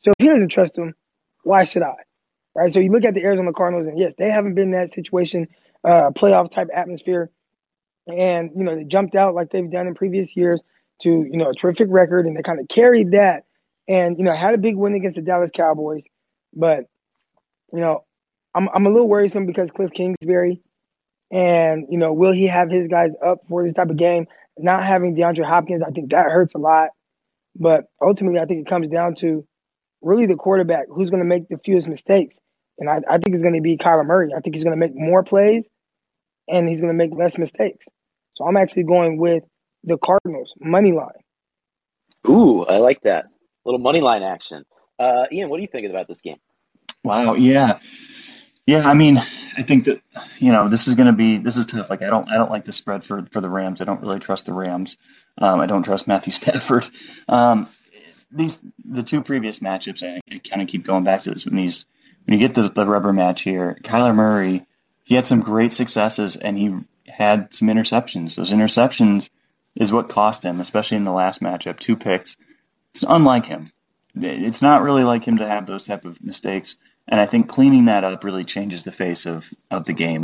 [0.00, 0.94] So if he doesn't trust him,
[1.42, 1.94] why should I?
[2.58, 2.74] Right.
[2.74, 5.46] So you look at the Arizona Cardinals, and yes, they haven't been in that situation,
[5.84, 7.30] uh, playoff type atmosphere,
[8.08, 10.60] and you know they jumped out like they've done in previous years
[11.02, 13.44] to you know a terrific record, and they kind of carried that,
[13.86, 16.02] and you know had a big win against the Dallas Cowboys,
[16.52, 16.86] but
[17.72, 18.04] you know
[18.56, 20.60] I'm I'm a little worrisome because Cliff Kingsbury,
[21.30, 24.26] and you know will he have his guys up for this type of game?
[24.58, 26.88] Not having DeAndre Hopkins, I think that hurts a lot.
[27.54, 29.46] But ultimately, I think it comes down to
[30.02, 32.36] really the quarterback who's going to make the fewest mistakes.
[32.78, 34.30] And I, I think it's going to be Kyler Murray.
[34.36, 35.64] I think he's going to make more plays
[36.48, 37.86] and he's going to make less mistakes.
[38.36, 39.44] So I'm actually going with
[39.84, 41.08] the Cardinals money line.
[42.28, 43.26] Ooh, I like that
[43.64, 44.64] little money line action.
[44.98, 46.38] Uh, Ian, what are you thinking about this game?
[47.04, 47.78] Wow, yeah,
[48.66, 48.88] yeah.
[48.88, 49.22] I mean,
[49.56, 50.00] I think that
[50.38, 51.88] you know this is going to be this is tough.
[51.88, 53.80] Like I don't I don't like the spread for for the Rams.
[53.80, 54.96] I don't really trust the Rams.
[55.40, 56.88] Um, I don't trust Matthew Stafford.
[57.28, 57.68] Um,
[58.32, 61.44] these the two previous matchups, I, I kind of keep going back to this.
[61.44, 61.84] When these
[62.28, 64.66] when you get the, the rubber match here, Kyler Murray,
[65.02, 66.74] he had some great successes and he
[67.06, 68.34] had some interceptions.
[68.34, 69.30] Those interceptions
[69.74, 72.36] is what cost him, especially in the last matchup, two picks.
[72.92, 73.72] It's unlike him.
[74.14, 76.76] It's not really like him to have those type of mistakes.
[77.06, 80.20] And I think cleaning that up really changes the face of, of the game.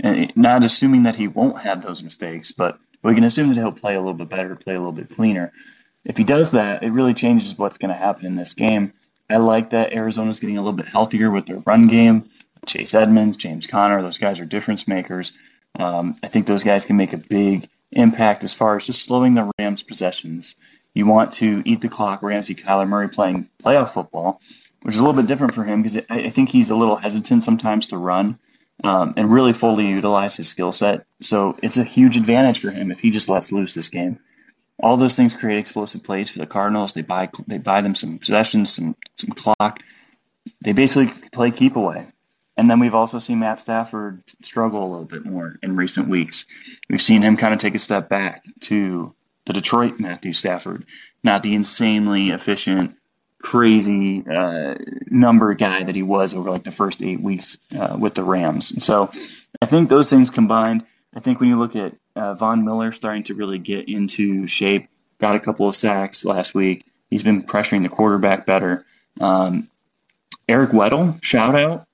[0.00, 3.70] And not assuming that he won't have those mistakes, but we can assume that he'll
[3.70, 5.52] play a little bit better, play a little bit cleaner.
[6.04, 8.92] If he does that, it really changes what's going to happen in this game.
[9.28, 12.28] I like that Arizona's getting a little bit healthier with their run game.
[12.66, 15.32] Chase Edmonds, James Conner, those guys are difference makers.
[15.78, 19.34] Um, I think those guys can make a big impact as far as just slowing
[19.34, 20.54] the Rams' possessions.
[20.94, 22.22] You want to eat the clock.
[22.22, 24.40] We're going to see Kyler Murray playing playoff football,
[24.82, 27.42] which is a little bit different for him because I, think he's a little hesitant
[27.42, 28.38] sometimes to run
[28.84, 31.06] um, and really fully utilize his skill set.
[31.20, 34.20] So it's a huge advantage for him if he just lets loose this game
[34.82, 36.92] all those things create explosive plays for the Cardinals.
[36.92, 39.78] They buy they buy them some possessions, some some clock.
[40.60, 42.06] They basically play keep away.
[42.56, 46.44] And then we've also seen Matt Stafford struggle a little bit more in recent weeks.
[46.88, 49.12] We've seen him kind of take a step back to
[49.46, 50.86] the Detroit Matthew Stafford,
[51.24, 52.94] not the insanely efficient,
[53.42, 54.74] crazy uh,
[55.08, 58.72] number guy that he was over like the first eight weeks uh, with the Rams.
[58.84, 59.10] So
[59.60, 63.24] I think those things combined I think when you look at uh, Von Miller starting
[63.24, 64.88] to really get into shape,
[65.20, 66.84] got a couple of sacks last week.
[67.10, 68.84] He's been pressuring the quarterback better.
[69.20, 69.68] Um,
[70.48, 71.86] Eric Weddle, shout out,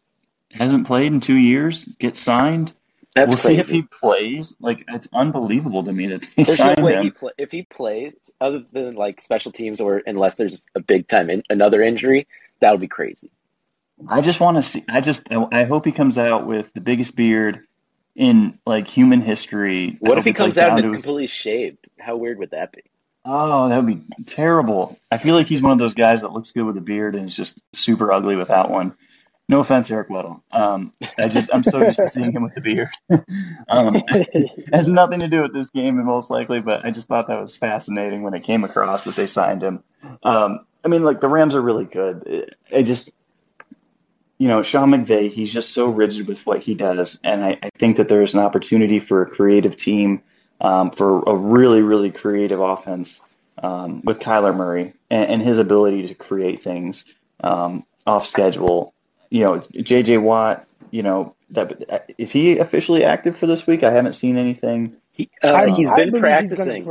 [0.50, 2.72] hasn't played in two years, gets signed.
[3.14, 3.54] That's we'll crazy.
[3.54, 4.54] see if he plays.
[4.60, 7.04] Like it's unbelievable to me that they there's signed no way him.
[7.04, 11.08] He play, if he plays, other than like special teams or unless there's a big
[11.08, 12.28] time in, another injury,
[12.60, 13.30] that would be crazy.
[14.08, 14.84] I just want to see.
[14.88, 17.66] I just I hope he comes out with the biggest beard
[18.20, 19.96] in like human history.
[19.98, 21.88] What if he comes like, out and it's completely shaved?
[21.98, 22.82] How weird would that be?
[23.24, 24.98] Oh, that would be terrible.
[25.10, 27.26] I feel like he's one of those guys that looks good with a beard and
[27.26, 28.94] is just super ugly without one.
[29.48, 30.42] No offense, Eric Weddle.
[30.52, 32.90] Um, I just I'm so used to seeing him with the beard.
[33.68, 37.28] um, it has nothing to do with this game, most likely, but I just thought
[37.28, 39.82] that was fascinating when it came across that they signed him.
[40.22, 42.54] Um, I mean, like the Rams are really good.
[42.70, 43.10] I just
[44.40, 47.18] you know, Sean McVay, he's just so rigid with what he does.
[47.22, 50.22] And I, I think that there's an opportunity for a creative team,
[50.62, 53.20] um, for a really, really creative offense
[53.62, 57.04] um, with Kyler Murray and, and, his ability to create things
[57.44, 58.94] um, off schedule.
[59.28, 63.84] You know, JJ Watt, you know, that is he officially active for this week?
[63.84, 64.96] I haven't seen anything.
[65.12, 66.76] He, uh, he's been practicing.
[66.76, 66.86] He's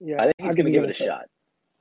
[0.00, 1.30] yeah, I think he's going to give it a shot.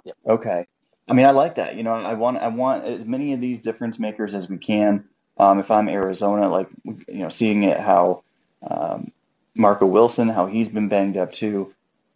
[0.06, 0.16] Yep.
[0.30, 0.66] Okay.
[1.10, 1.76] I mean, I like that.
[1.76, 5.06] You know, I want I want as many of these difference makers as we can.
[5.40, 8.24] Um, if I'm Arizona, like you know, seeing it how
[8.62, 9.12] um,
[9.56, 11.74] Marco Wilson, how he's been banged up too.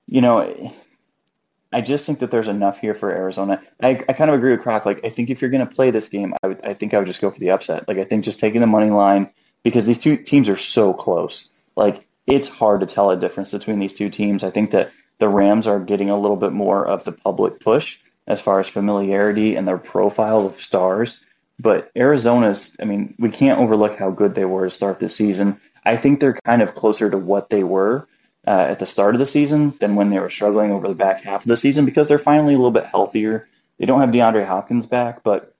[0.07, 0.73] You know,
[1.73, 3.61] I just think that there's enough here for Arizona.
[3.81, 4.85] I, I kind of agree with Croc.
[4.85, 6.99] Like, I think if you're going to play this game, I would, I think I
[6.99, 7.87] would just go for the upset.
[7.87, 9.29] Like, I think just taking the money line
[9.63, 11.49] because these two teams are so close.
[11.75, 14.43] Like, it's hard to tell a difference between these two teams.
[14.43, 17.97] I think that the Rams are getting a little bit more of the public push
[18.27, 21.19] as far as familiarity and their profile of stars.
[21.63, 25.61] But Arizona's, I mean, we can't overlook how good they were to start the season.
[25.85, 28.05] I think they're kind of closer to what they were
[28.45, 31.23] uh, at the start of the season than when they were struggling over the back
[31.23, 33.47] half of the season because they're finally a little bit healthier.
[33.79, 35.55] They don't have DeAndre Hopkins back, but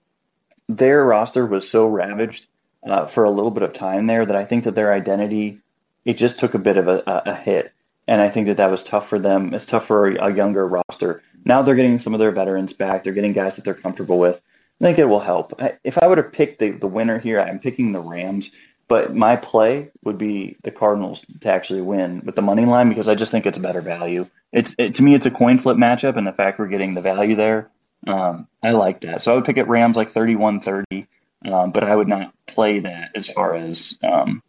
[0.68, 2.48] their roster was so ravaged
[2.86, 5.62] uh, for a little bit of time there that I think that their identity
[6.04, 7.72] it just took a bit of a, a hit,
[8.10, 9.54] and I think that that was tough for them.
[9.54, 11.24] It's tough for a, a younger roster.
[11.46, 13.04] Now they're getting some of their veterans back.
[13.06, 14.42] They're getting guys that they're comfortable with.
[14.84, 15.54] I think it will help.
[15.84, 18.52] If I would have picked the, the winner here, I'm picking the Rams
[18.88, 23.08] but my play would be the Cardinals to actually win with the money line because
[23.08, 24.28] I just think it's a better value.
[24.52, 27.02] It's it, to me, it's a coin flip matchup, and the fact we're getting the
[27.02, 27.70] value there,
[28.06, 29.22] um, I like that.
[29.22, 31.08] So I would pick it Rams like 31-30,
[31.46, 34.44] um, but I would not play that as far as um,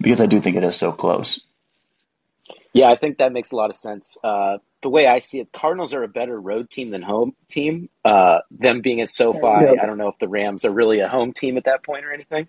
[0.00, 1.40] because I do think it is so close.
[2.72, 4.18] Yeah, I think that makes a lot of sense.
[4.22, 7.88] Uh, the way I see it, Cardinals are a better road team than home team.
[8.04, 9.72] Uh, them being at SoFi, yeah.
[9.82, 12.12] I don't know if the Rams are really a home team at that point or
[12.12, 12.48] anything.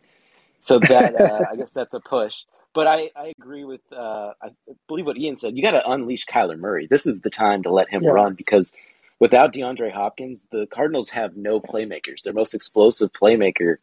[0.59, 2.43] So that uh, I guess that's a push.
[2.73, 4.49] But I, I agree with uh, I
[4.87, 5.57] believe what Ian said.
[5.57, 6.87] You got to unleash Kyler Murray.
[6.87, 8.11] This is the time to let him yeah.
[8.11, 8.73] run because
[9.19, 12.21] without DeAndre Hopkins, the Cardinals have no playmakers.
[12.23, 13.77] Their most explosive playmaker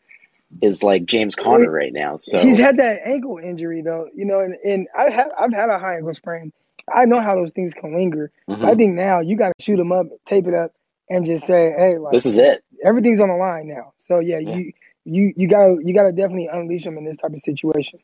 [0.63, 2.17] is like James Conner right now.
[2.17, 5.69] So he's had that ankle injury though, you know, and, and I have I've had
[5.69, 6.53] a high ankle sprain.
[6.93, 8.31] I know how those things can linger.
[8.49, 8.65] Mm-hmm.
[8.65, 10.73] I think now you got to shoot them up, tape it up,
[11.09, 12.65] and just say, "Hey, like, this is it.
[12.85, 14.57] Everything's on the line now." So yeah, yeah.
[14.57, 14.73] you
[15.05, 18.01] you you gotta you gotta definitely unleash them in this type of situation.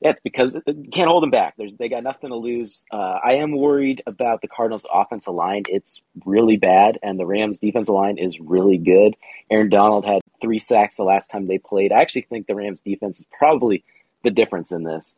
[0.00, 1.54] Yeah, it's because you can't hold them back.
[1.56, 2.84] There's, they got nothing to lose.
[2.90, 5.62] Uh, I am worried about the Cardinals' offensive line.
[5.68, 9.14] It's really bad, and the Rams' defensive line is really good.
[9.48, 11.92] Aaron Donald had three sacks the last time they played.
[11.92, 13.84] I actually think the Rams' defense is probably
[14.24, 15.16] the difference in this.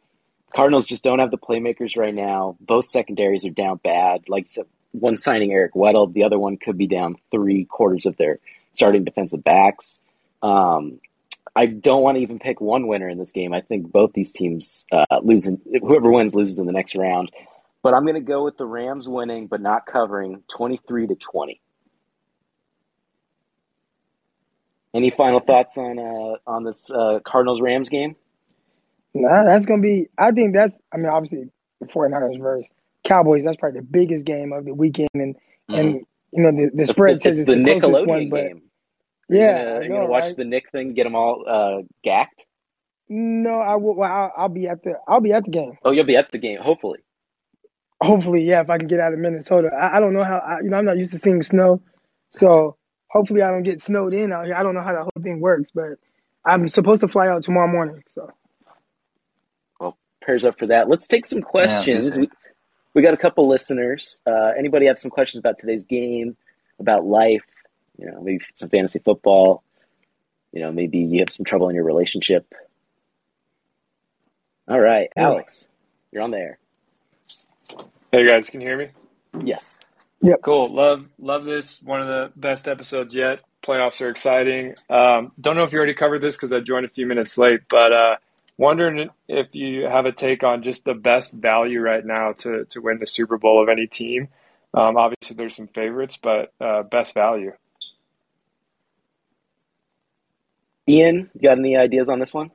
[0.55, 2.57] Cardinals just don't have the playmakers right now.
[2.61, 4.28] Both secondaries are down bad.
[4.28, 4.48] Like
[4.92, 8.38] one signing Eric Weddle, the other one could be down three quarters of their
[8.72, 10.00] starting defensive backs.
[10.42, 11.00] Um,
[11.57, 13.52] I don't want to even pick one winner in this game.
[13.52, 15.61] I think both these teams uh, losing.
[15.80, 17.30] Whoever wins loses in the next round.
[17.82, 21.61] But I'm going to go with the Rams winning, but not covering, 23 to 20.
[24.94, 28.16] Any final thoughts on uh, on this uh, Cardinals Rams game?
[29.15, 30.09] Nah, that's gonna be.
[30.19, 30.77] I think that's.
[30.93, 31.49] I mean, obviously,
[31.81, 32.69] the 49ers versus
[33.05, 33.45] Cowboys.
[33.45, 35.75] That's probably the biggest game of the weekend, and mm-hmm.
[35.75, 38.62] and you know the, the spread the, says it's, the, the Nickelodeon one, game.
[39.29, 40.37] Yeah, you're gonna, you're gonna watch right?
[40.37, 42.47] the Nick thing, get them all uh, gacked.
[43.09, 43.95] No, I will.
[43.95, 44.95] Well, I'll, I'll, be at the.
[45.07, 45.79] I'll be at the game.
[45.85, 47.01] Oh, you'll be at the game, hopefully.
[48.01, 48.61] Hopefully, yeah.
[48.62, 50.39] If I can get out of Minnesota, I, I don't know how.
[50.39, 51.81] I, you know, I'm not used to seeing snow,
[52.31, 52.77] so
[53.09, 54.57] hopefully I don't get snowed in out here.
[54.57, 55.99] I don't know how that whole thing works, but
[56.45, 58.03] I'm supposed to fly out tomorrow morning.
[58.09, 58.31] So,
[60.25, 60.89] well, prayers up for that.
[60.89, 62.09] Let's take some questions.
[62.09, 62.31] Yeah, we
[62.95, 64.20] we got a couple listeners.
[64.27, 66.37] Uh, anybody have some questions about today's game,
[66.79, 67.43] about life?
[67.99, 69.62] you know, maybe some fantasy football.
[70.53, 72.53] You know, maybe you have some trouble in your relationship.
[74.68, 75.68] All right, Alex,
[76.12, 76.59] you're on the air.
[78.12, 78.89] Hey guys, can you hear me?
[79.43, 79.79] Yes.
[80.22, 80.41] Yep.
[80.43, 80.68] Cool.
[80.68, 81.83] Love love this.
[81.83, 83.41] One of the best episodes yet.
[83.62, 84.75] Playoffs are exciting.
[84.89, 87.61] Um, don't know if you already covered this because I joined a few minutes late,
[87.68, 88.16] but uh,
[88.57, 92.80] wondering if you have a take on just the best value right now to to
[92.80, 94.28] win the Super Bowl of any team.
[94.72, 97.52] Um, obviously, there's some favorites, but uh, best value.
[100.88, 102.50] Ian, you got any ideas on this one?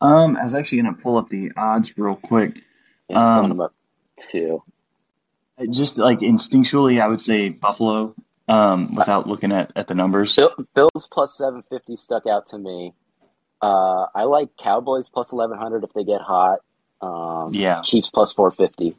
[0.00, 2.62] Um, I was actually going to pull up the odds real quick.
[3.08, 3.74] Yeah, um, them up
[4.16, 4.62] too.
[5.70, 8.14] Just like instinctually, I would say Buffalo.
[8.48, 10.38] Um, without looking at, at the numbers,
[10.72, 12.94] Bills plus seven fifty stuck out to me.
[13.60, 16.60] Uh, I like Cowboys plus eleven hundred if they get hot.
[17.00, 18.96] Um, yeah, Chiefs plus four fifty.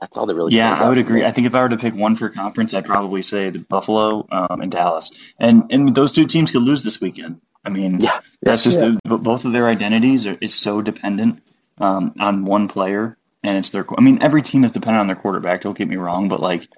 [0.00, 0.54] That's all that really.
[0.54, 1.24] Yeah, I would agree.
[1.24, 4.26] I think if I were to pick one for conference, I'd probably say the Buffalo
[4.30, 7.40] um, and Dallas, and and those two teams could lose this weekend.
[7.64, 8.96] I mean, yeah, that's just yeah.
[9.04, 11.42] both of their identities are, is so dependent
[11.78, 13.86] um, on one player, and it's their.
[13.96, 15.62] I mean, every team is dependent on their quarterback.
[15.62, 16.68] Don't get me wrong, but like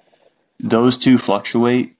[0.59, 1.97] those two fluctuate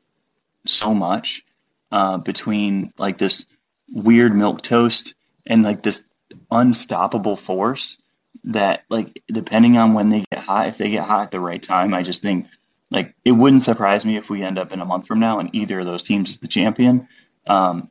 [0.65, 1.43] so much
[1.91, 3.45] uh, between like this
[3.91, 5.13] weird milk toast
[5.45, 6.03] and like this
[6.51, 7.97] unstoppable force
[8.45, 11.61] that like depending on when they get hot, if they get hot at the right
[11.61, 12.47] time, I just think
[12.89, 15.53] like it wouldn't surprise me if we end up in a month from now and
[15.53, 17.07] either of those teams is the champion.
[17.45, 17.89] Um,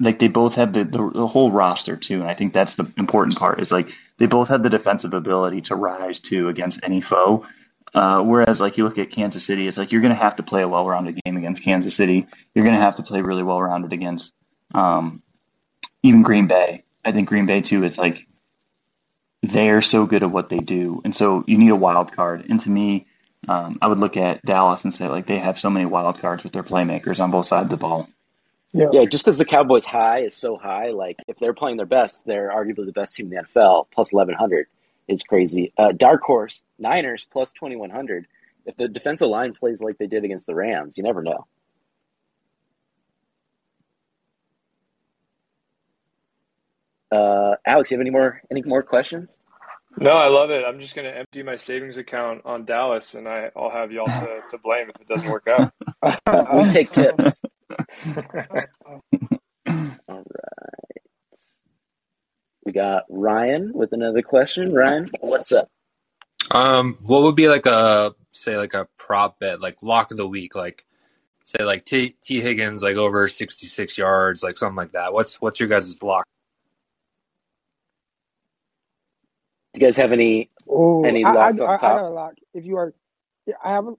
[0.00, 2.90] like they both have the, the, the whole roster too, and I think that's the
[2.96, 3.60] important part.
[3.60, 7.46] Is like they both have the defensive ability to rise to against any foe.
[7.94, 10.42] Uh, whereas, like you look at Kansas City, it's like you're going to have to
[10.42, 12.26] play a well-rounded game against Kansas City.
[12.54, 14.32] You're going to have to play really well-rounded against
[14.74, 15.22] um,
[16.02, 16.84] even Green Bay.
[17.04, 17.84] I think Green Bay too.
[17.84, 18.26] is like
[19.42, 22.46] they're so good at what they do, and so you need a wild card.
[22.48, 23.06] And to me,
[23.48, 26.44] um, I would look at Dallas and say like they have so many wild cards
[26.44, 28.08] with their playmakers on both sides of the ball.
[28.72, 31.86] Yeah, yeah just because the Cowboys' high is so high, like if they're playing their
[31.86, 33.86] best, they're arguably the best team in the NFL.
[33.90, 34.66] Plus eleven hundred
[35.08, 35.72] is crazy.
[35.76, 38.26] Uh, dark horse Niners plus twenty one hundred.
[38.66, 41.46] If the defensive line plays like they did against the Rams, you never know.
[47.10, 49.36] Uh, Alex, you have any more any more questions?
[49.98, 50.64] No, I love it.
[50.64, 54.06] I'm just going to empty my savings account on Dallas, and I, I'll have y'all
[54.06, 55.72] to, to blame if it doesn't work out.
[56.54, 57.42] we take tips.
[60.08, 60.89] All right.
[62.70, 64.72] We got Ryan with another question.
[64.72, 65.66] Ryan, what's up?
[66.52, 70.28] Um, what would be like a say like a prop bet, like lock of the
[70.28, 70.86] week, like
[71.42, 75.12] say like T, Tee Higgins like over sixty six yards, like something like that.
[75.12, 76.24] What's what's your guys' lock?
[79.74, 81.80] Do you guys have any Ooh, any I, I, I, on I top?
[81.80, 82.34] got a lock.
[82.54, 82.94] If you are,
[83.64, 83.94] I have a,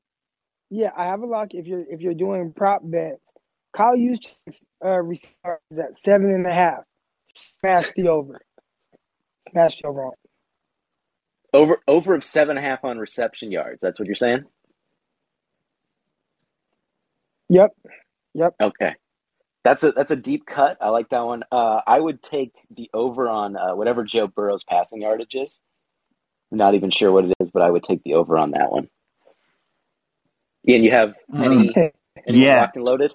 [0.69, 1.55] yeah, I have a lock.
[1.55, 3.33] If you're if you're doing prop bets,
[3.75, 6.85] Kyle Juszczyk's uh, receiver is at seven and a half.
[7.33, 8.39] Smash the over.
[9.51, 10.11] Smash the over.
[11.53, 13.81] Over over of seven and a half on reception yards.
[13.81, 14.45] That's what you're saying?
[17.49, 17.71] Yep.
[18.35, 18.55] Yep.
[18.61, 18.95] Okay.
[19.63, 20.77] That's a that's a deep cut.
[20.81, 21.43] I like that one.
[21.51, 25.59] Uh, I would take the over on uh, whatever Joe Burrow's passing yardage is.
[26.51, 28.71] I'm not even sure what it is, but I would take the over on that
[28.71, 28.89] one.
[30.67, 31.91] Ian, you have any, Um,
[32.27, 32.55] any yeah.
[32.55, 33.13] locked and loaded?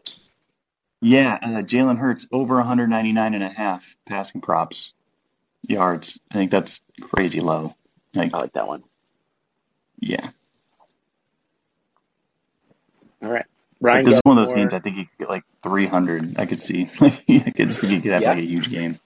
[1.02, 4.94] Yeah, uh, Jalen Hurts over 199 and a half passing props
[5.66, 6.18] yards.
[6.30, 7.74] I think that's crazy low.
[8.14, 8.82] Like, I like that one.
[9.98, 10.30] yeah,
[13.22, 13.44] All right,
[13.80, 16.36] like, this is one of those more- games I think you could get like 300.
[16.38, 16.88] I could see.
[17.00, 18.30] I could see you could have Yeah.
[18.30, 18.98] like a huge game.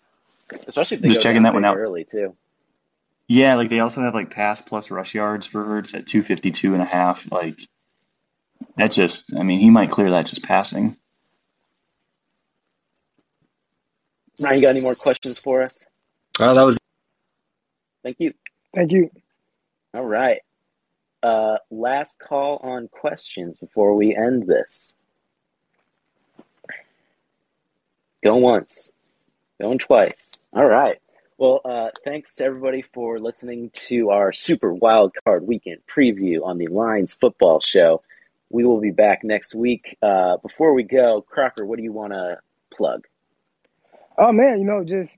[0.66, 1.76] especially Just checking that one out.
[1.76, 2.36] early too.
[3.26, 6.82] Yeah, like they also have like pass plus rush yards for Hurts at 252 and
[6.82, 7.30] a half.
[7.30, 7.56] Like,
[8.76, 10.96] that's just, I mean, he might clear that just passing.
[14.40, 15.84] Ryan, you got any more questions for us?
[16.38, 16.78] Oh, that was
[18.02, 18.32] Thank you.
[18.74, 19.10] Thank you.
[19.92, 20.40] All right.
[21.22, 24.94] Uh, last call on questions before we end this.
[28.22, 28.90] Go once,
[29.60, 30.32] going twice.
[30.52, 30.98] All right.
[31.36, 36.58] Well, uh, thanks to everybody for listening to our Super Wild Card Weekend preview on
[36.58, 38.02] the Lines Football Show.
[38.50, 39.96] We will be back next week.
[40.02, 42.40] Uh, before we go, Crocker, what do you want to
[42.74, 43.06] plug?
[44.18, 45.16] Oh man, you know, just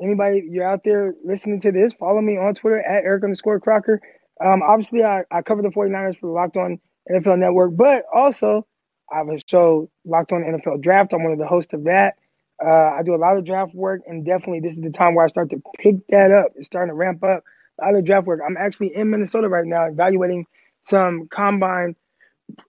[0.00, 4.00] anybody you're out there listening to this, follow me on Twitter at Eric underscore Crocker.
[4.44, 6.80] Um, obviously, I, I cover the 49ers for the Locked On
[7.10, 8.66] NFL Network, but also
[9.12, 11.12] I have a show Locked On NFL Draft.
[11.12, 12.16] I'm one of the hosts of that.
[12.64, 15.24] Uh, I do a lot of draft work, and definitely this is the time where
[15.24, 16.52] I start to pick that up.
[16.56, 17.42] It's starting to ramp up.
[17.80, 18.40] A lot of draft work.
[18.46, 20.46] I'm actually in Minnesota right now, evaluating
[20.84, 21.96] some combine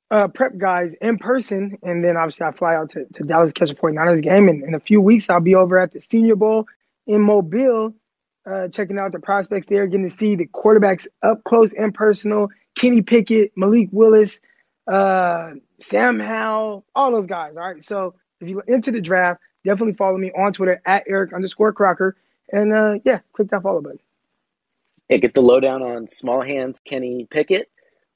[0.10, 3.70] uh, prep guys in person, and then obviously I fly out to, to Dallas catch
[3.70, 4.48] a 49ers game.
[4.48, 6.68] And in a few weeks, I'll be over at the Senior Bowl
[7.08, 7.96] in Mobile,
[8.50, 12.50] uh, checking out the prospects there, getting to see the quarterbacks up close and personal.
[12.76, 14.40] Kenny Pickett, Malik Willis,
[14.92, 17.54] uh, Sam Howell, all those guys.
[17.56, 17.84] All right.
[17.84, 22.16] So if you're into the draft, definitely follow me on Twitter at Eric underscore Crocker.
[22.52, 24.00] And uh, yeah, click that follow button.
[25.08, 27.70] Hey, get the lowdown on Small Hands Kenny Pickett.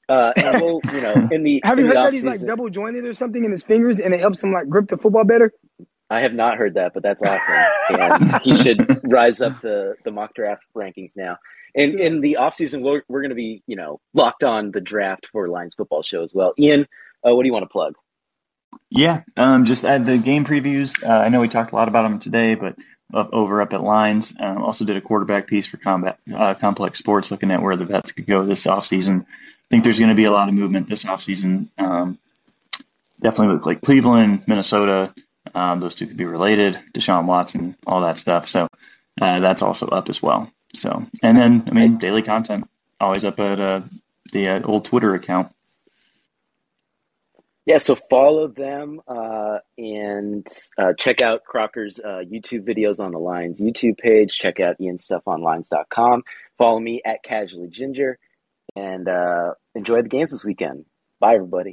[0.08, 2.70] Uh, and we'll, you know, in the Have in you heard that he's like double
[2.70, 5.52] jointed or something in his fingers and it helps him like grip the football better?
[6.08, 7.64] I have not heard that, but that's awesome.
[7.88, 11.38] and he should rise up the, the mock draft rankings now.
[11.74, 15.26] And in the offseason, we're, we're going to be, you know, locked on the draft
[15.26, 16.54] for Lines football show as well.
[16.58, 16.86] Ian,
[17.26, 17.94] uh, what do you want to plug?
[18.88, 21.02] Yeah, um, just add the game previews.
[21.02, 22.76] Uh, I know we talked a lot about them today, but
[23.12, 26.98] up, over up at Lines, um, also did a quarterback piece for Combat uh, Complex
[26.98, 29.22] Sports, looking at where the vets could go this offseason.
[29.22, 31.68] I think there's going to be a lot of movement this offseason.
[31.78, 32.18] Um,
[33.20, 35.12] definitely with like Cleveland, Minnesota.
[35.56, 36.78] Um, those two could be related.
[36.92, 38.46] Deshaun Watson, all that stuff.
[38.46, 38.68] So
[39.20, 40.50] uh, that's also up as well.
[40.74, 42.68] So and then I mean daily content
[43.00, 43.80] always up at uh,
[44.32, 45.52] the uh, old Twitter account.
[47.64, 50.46] Yeah, so follow them uh, and
[50.78, 54.36] uh, check out Crocker's uh, YouTube videos on the Lines YouTube page.
[54.36, 56.22] Check out Ian's stuff on Lines.com.
[56.58, 58.18] Follow me at Casually Ginger
[58.76, 60.84] and uh, enjoy the games this weekend.
[61.18, 61.64] Bye, everybody.